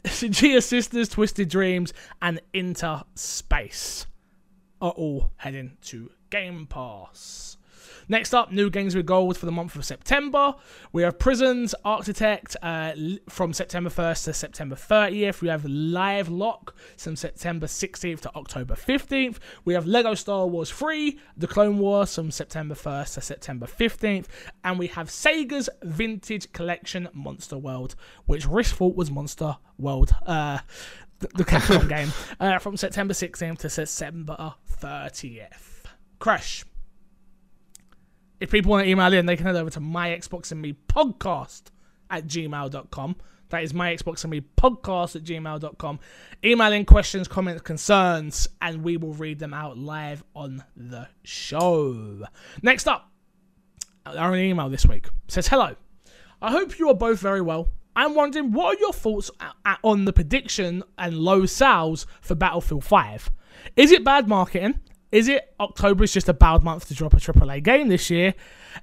[0.31, 1.93] Giana Sisters, Twisted Dreams,
[2.23, 4.07] and Inter Space
[4.81, 7.58] are all heading to Game Pass.
[8.11, 10.55] Next up, new games with gold for the month of September.
[10.93, 12.93] We have Prisons Architect uh,
[13.29, 15.43] from September 1st to September 30th.
[15.43, 19.37] We have Live Lock from September 16th to October 15th.
[19.67, 24.27] We have Lego Star Wars 3, The Clone Wars from September 1st to September 15th.
[24.65, 27.95] And we have Sega's Vintage Collection Monster World,
[28.25, 30.15] which Risk thought was Monster World.
[30.25, 30.61] Uh,
[31.19, 35.85] the, the Capcom game uh, from September 16th to September 30th.
[36.19, 36.65] Crash.
[38.41, 40.75] If people want to email in, they can head over to my Xbox and Me
[40.89, 41.63] podcast
[42.11, 43.17] at gmail.com.
[43.51, 46.01] That is my Xbox and Me podcast at gmail.com.
[46.45, 52.25] Email in questions, comments, concerns, and we will read them out live on the show.
[52.63, 53.11] Next up,
[54.07, 55.75] our email this week says Hello.
[56.41, 57.71] I hope you are both very well.
[57.97, 59.31] I'm wondering what are your thoughts
[59.83, 63.31] on the prediction and low sales for Battlefield 5?
[63.77, 64.79] Is it bad marketing?
[65.11, 68.35] Is it October is just a bad month to drop a AAA game this year?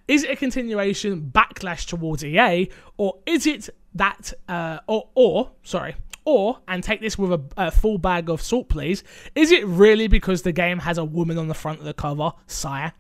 [0.07, 5.95] Is it a continuation backlash towards EA, or is it that, uh, or or sorry,
[6.25, 9.03] or and take this with a, a full bag of salt, please?
[9.35, 12.31] Is it really because the game has a woman on the front of the cover,
[12.47, 12.91] sire?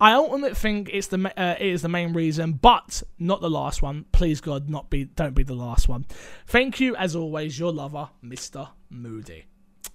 [0.00, 3.82] I ultimately think it's the uh, it is the main reason, but not the last
[3.82, 4.06] one.
[4.12, 6.06] Please God, not be don't be the last one.
[6.46, 9.46] Thank you as always, your lover, Mister Moody.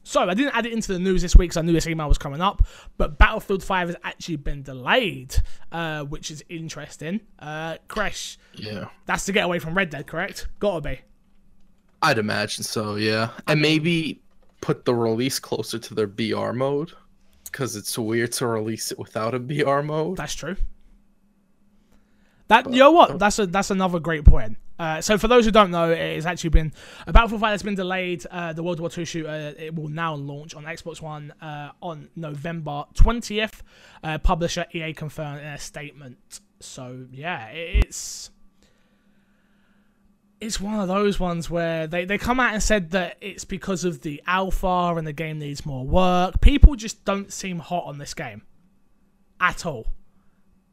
[0.05, 2.07] So I didn't add it into the news this week because I knew this email
[2.09, 2.61] was coming up.
[2.97, 5.35] But Battlefield 5 has actually been delayed,
[5.71, 7.21] uh, which is interesting.
[7.39, 8.89] Uh, Crash, Yeah.
[9.05, 10.47] that's to get away from Red Dead, correct?
[10.59, 11.01] Gotta be.
[12.01, 13.29] I'd imagine so, yeah.
[13.47, 14.21] And maybe
[14.59, 16.91] put the release closer to their BR mode
[17.45, 20.17] because it's weird to release it without a BR mode.
[20.17, 20.57] That's true.
[22.49, 23.19] That you know what?
[23.19, 24.57] That's a that's another great point.
[24.79, 26.73] Uh, so for those who don't know, it has actually been
[27.05, 28.25] a Battlefield 5 that's been delayed.
[28.29, 32.09] Uh, the World War II shooter it will now launch on Xbox One uh, on
[32.15, 33.61] November 20th.
[34.03, 36.39] Uh, publisher EA confirmed in a statement.
[36.59, 38.31] So yeah, it's
[40.41, 43.85] it's one of those ones where they, they come out and said that it's because
[43.85, 46.41] of the alpha and the game needs more work.
[46.41, 48.41] People just don't seem hot on this game
[49.39, 49.87] at all.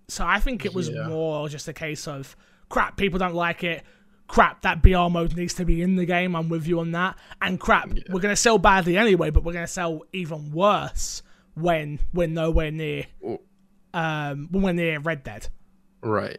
[0.09, 1.07] So I think it was Yeah.
[1.07, 2.35] more just a case of
[2.71, 3.83] crap, people don't like it.
[4.27, 6.35] Crap, that BR mode needs to be in the game.
[6.35, 7.19] I'm with you on that.
[7.43, 11.23] And crap, we're gonna sell badly anyway, but we're gonna sell even worse
[11.55, 13.07] when we're nowhere near
[13.93, 15.49] um when we're near Red Dead.
[16.01, 16.39] Right.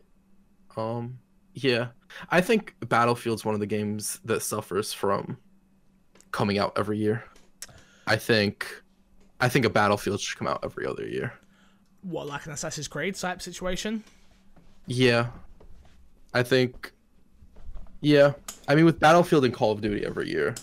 [0.76, 1.20] Um
[1.54, 1.88] yeah.
[2.30, 5.38] I think Battlefield's one of the games that suffers from
[6.32, 7.26] coming out every year.
[8.08, 8.84] I think
[9.42, 11.34] I think a Battlefield should come out every other year.
[12.04, 14.04] What, like an Assassin's Creed type situation?
[14.88, 15.28] Yeah,
[16.34, 16.92] I think.
[18.02, 18.34] Yeah,
[18.68, 20.56] I mean with Battlefield and Call of Duty every year.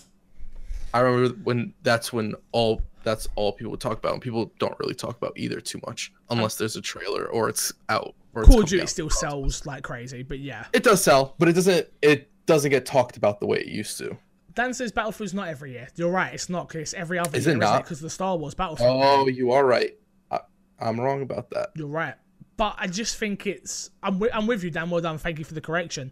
[0.93, 4.77] I remember when that's when all that's all people would talk about, and people don't
[4.79, 8.13] really talk about either too much unless there's a trailer or it's out.
[8.33, 10.65] Or Call of Duty still sells like crazy, but yeah.
[10.73, 11.87] It does sell, but it doesn't.
[12.01, 14.17] It doesn't get talked about the way it used to.
[14.55, 15.87] Dan says Battlefield's not every year.
[15.95, 17.83] You're right, it's not, 'cause it's every other Is it year, isn't not?
[17.83, 19.01] Because the Star Wars Battlefield.
[19.01, 19.95] Oh, you are right.
[20.31, 20.39] I,
[20.79, 21.69] I'm wrong about that.
[21.75, 22.15] You're right.
[22.59, 23.89] But I just think it's.
[24.03, 24.89] I'm, wi- I'm with you, Dan.
[24.89, 25.17] Well done.
[25.17, 26.11] Thank you for the correction.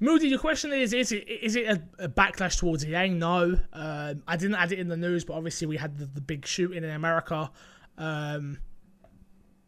[0.00, 3.20] Moody, your question is: Is it is it a, a backlash towards Yang?
[3.20, 6.20] No, um, I didn't add it in the news, but obviously we had the, the
[6.20, 7.52] big shooting in America
[7.96, 8.58] um,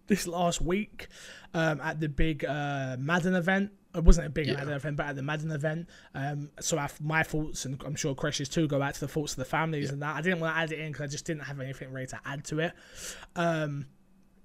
[0.09, 1.07] this last week
[1.55, 3.71] um, at the big uh, Madden event.
[3.95, 4.55] It wasn't a big Yeah.
[4.55, 5.89] Madden event, but at the Madden event.
[6.13, 9.33] Um, so I, my thoughts, and I'm sure Crash's too, go out to the thoughts
[9.35, 10.17] of the families and that.
[10.17, 12.21] I didn't want to add it in because I just didn't have anything ready to
[12.25, 12.73] add to it.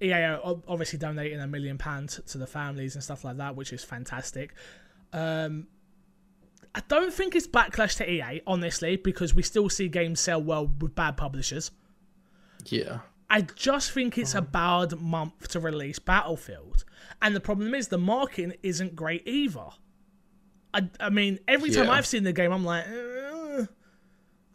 [0.01, 3.71] EA are obviously donating a million pounds to the families and stuff like that, which
[3.73, 4.53] is fantastic.
[5.13, 5.67] Um,
[6.73, 10.67] I don't think it's backlash to EA, honestly, because we still see games sell well
[10.79, 11.71] with bad publishers.
[12.65, 12.99] Yeah.
[13.29, 16.83] I just think it's a bad month to release Battlefield.
[17.21, 19.67] And the problem is the marketing isn't great either.
[20.73, 21.91] I, I mean, every time Yeah.
[21.91, 22.91] I've seen the game, I'm like, "Uh,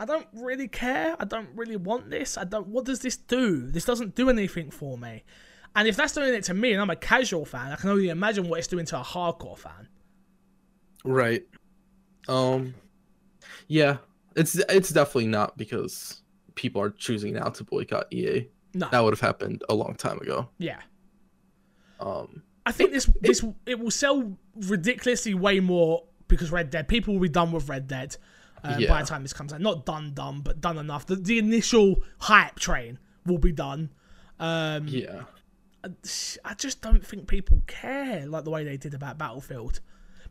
[0.01, 1.15] I don't really care.
[1.21, 2.39] I don't really want this.
[2.39, 2.69] I don't.
[2.69, 3.71] What does this do?
[3.71, 5.25] This doesn't do anything for me.
[5.77, 8.09] And if that's doing it to me, and I'm a casual fan, I can only
[8.09, 9.89] imagine what it's doing to a hardcore fan.
[11.05, 11.43] Right.
[12.29, 12.75] Um.
[13.69, 13.99] Yeah.
[14.37, 16.23] It's it's definitely not because
[16.55, 18.49] people are choosing now to boycott EA.
[18.73, 20.49] No, That would have happened a long time ago.
[20.59, 20.81] yeah.
[22.01, 22.43] Um.
[22.65, 26.89] I think this this it will sell ridiculously way more because Red Dead.
[26.89, 28.17] People will be done with Red Dead
[28.65, 29.61] uh, by the time this comes out.
[29.61, 31.07] Not done, done, but done enough.
[31.07, 33.91] The, the initial hype train will be done.
[34.39, 35.23] Um, Yeah.
[36.45, 39.81] I just don't think people care like the way they did about Battlefield.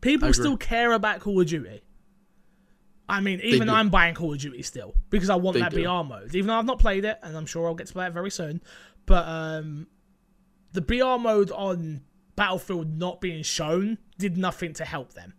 [0.02, 1.82] People still care about Call of Duty.
[3.08, 3.68] I mean, even.
[3.70, 5.84] I'm buying Call of Duty still because I want They that do.
[5.84, 6.36] BR mode.
[6.36, 8.30] Even though I've not played it, and I'm sure I'll get to play it very
[8.30, 8.62] soon.
[9.08, 9.88] But um,
[10.74, 12.02] the BR mode on
[12.36, 15.34] Battlefield not being shown did nothing to help them.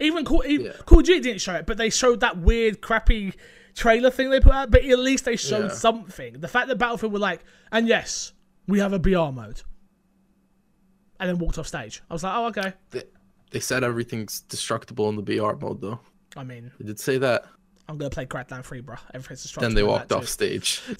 [0.00, 0.72] Even Call, even Yeah.
[0.72, 3.34] Of Duty didn't show it, but they showed that weird, crappy
[3.74, 4.70] trailer thing they put out.
[4.70, 5.74] But at least they showed Yeah.
[5.74, 6.40] something.
[6.40, 8.32] The fact that Battlefield were like, and yes,
[8.66, 9.62] we have a BR mode,
[11.18, 12.02] and then walked off stage.
[12.10, 12.72] I was like, oh okay.
[12.90, 13.02] They,
[13.50, 16.00] they said everything's destructible in the BR mode though.
[16.36, 17.44] I mean, They did say that.
[17.88, 18.94] I'm gonna play Crackdown 3, bro.
[19.12, 19.68] Everything's destructible.
[19.68, 20.80] Then they walked off stage.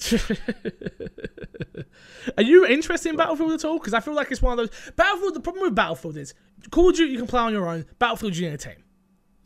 [2.37, 3.79] Are you interested in Battlefield at all?
[3.79, 5.33] Because I feel like it's one of those Battlefield.
[5.35, 6.33] The problem with Battlefield is
[6.69, 7.85] Call of Duty you can play on your own.
[7.97, 8.83] Battlefield you need a team.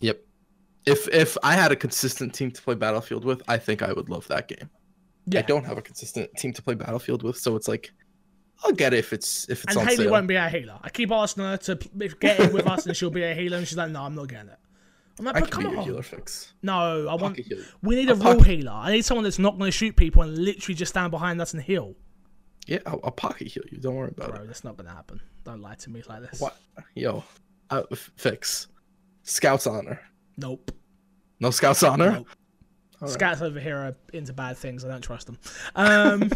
[0.05, 0.21] Yep.
[0.85, 4.09] If if I had a consistent team to play Battlefield with, I think I would
[4.09, 4.69] love that game.
[5.25, 5.39] Yeah.
[5.39, 7.91] I don't have a consistent team to play Battlefield with, so it's like
[8.63, 10.11] I'll get it if it's if it's And on Haley sale.
[10.11, 10.77] won't be our healer.
[10.83, 11.75] I keep asking her to
[12.19, 14.27] get in with us, and she'll be a healer, and she's like, "No, I'm not
[14.27, 14.59] getting it."
[15.17, 16.53] I'm like, "But come on, healer fix.
[16.61, 17.37] no, I want.
[17.39, 17.63] Healer.
[17.81, 18.71] We need a I'll real pocket- healer.
[18.71, 21.53] I need someone that's not going to shoot people and literally just stand behind us
[21.53, 21.95] and heal."
[22.67, 23.79] Yeah, I'll, I'll pocket heal you.
[23.79, 24.47] Don't worry about Bro, it.
[24.47, 25.21] that's not going to happen.
[25.43, 26.39] Don't lie to me like this.
[26.39, 26.55] What?
[26.95, 27.23] Yo,
[27.71, 28.67] uh, f- fix.
[29.25, 29.99] Scouts honor.
[30.37, 30.71] Nope.
[31.39, 32.11] No scouts honor.
[32.11, 32.27] Nope.
[33.01, 34.85] Scats over here are into bad things.
[34.85, 35.37] I don't trust them.
[35.75, 36.31] Um,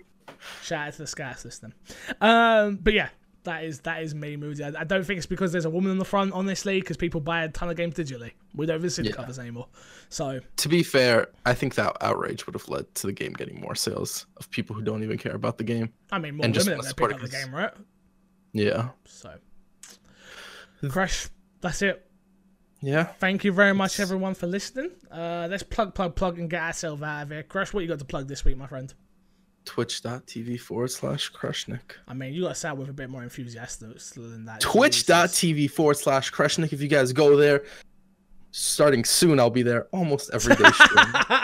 [0.62, 1.72] shout out to the scats system.
[2.20, 3.08] Um, but yeah,
[3.44, 4.64] that is that is me, Moody.
[4.64, 7.20] I, I don't think it's because there's a woman on the front, honestly, because people
[7.20, 8.32] buy a ton of games digitally.
[8.54, 9.14] We don't even see the Yeah.
[9.14, 9.68] covers anymore.
[10.08, 13.60] So To be fair, I think that outrage would have led to the game getting
[13.60, 15.92] more sales of people who don't even care about the game.
[16.10, 17.72] I mean, more And just women pick support up the game, right?
[18.52, 18.88] Yeah.
[19.06, 19.34] So,
[20.88, 21.28] Crash,
[21.60, 22.06] that's it.
[22.82, 23.04] Yeah.
[23.04, 24.90] Thank you very much, everyone, for listening.
[25.10, 27.44] Uh, let's plug, plug, plug, and get ourselves out of here.
[27.44, 28.92] Crush, what you got to plug this week, my friend?
[29.64, 31.92] Twitch.tv forward slash Crushnick.
[32.08, 34.60] I mean, you got to sound with a bit more enthusiastic than that.
[34.60, 36.72] Twitch.tv forward slash Crushnick.
[36.72, 37.62] If you guys go there,
[38.50, 40.64] starting soon, I'll be there almost every day.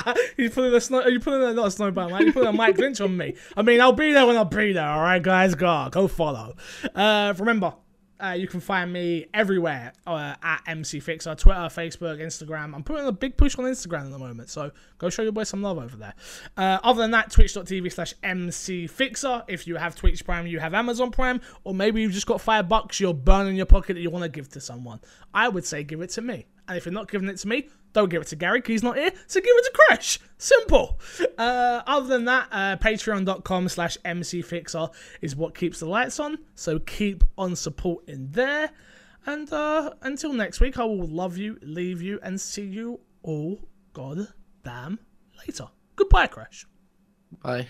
[0.36, 1.03] you putting a snow?
[1.03, 2.26] Are you putting a not a snowball, man?
[2.26, 3.36] You putting a Mike Lynch on me?
[3.57, 4.89] I mean, I'll be there when I'll be there.
[4.89, 6.57] All right, guys, go go follow.
[6.97, 7.74] Uh, remember,
[8.22, 12.74] uh, you can find me everywhere uh, at MC Fixer, Twitter, Facebook, Instagram.
[12.74, 15.44] I'm putting a big push on Instagram at the moment, so go show your boy
[15.44, 16.14] some love over there.
[16.56, 19.42] Uh, other than that, twitch.tv slash MC Fixer.
[19.48, 22.68] If you have Twitch Prime, you have Amazon Prime, or maybe you've just got five
[22.68, 25.00] bucks you're burning your pocket that you want to give to someone.
[25.32, 26.46] I would say give it to me.
[26.68, 28.82] And if you're not giving it to me, don't give it to Gary because he's
[28.82, 29.10] not here.
[29.26, 30.20] So give it to Crash.
[30.36, 31.00] Simple.
[31.36, 34.92] Uh, other than that, uh, patreon.com slash mcfixer
[35.22, 36.38] is what keeps the lights on.
[36.54, 38.70] So keep on supporting there.
[39.26, 43.58] And uh, until next week, I will love you, leave you, and see you all
[43.92, 44.98] goddamn
[45.46, 45.68] later.
[45.96, 46.66] Goodbye, Crash.
[47.42, 47.68] Bye.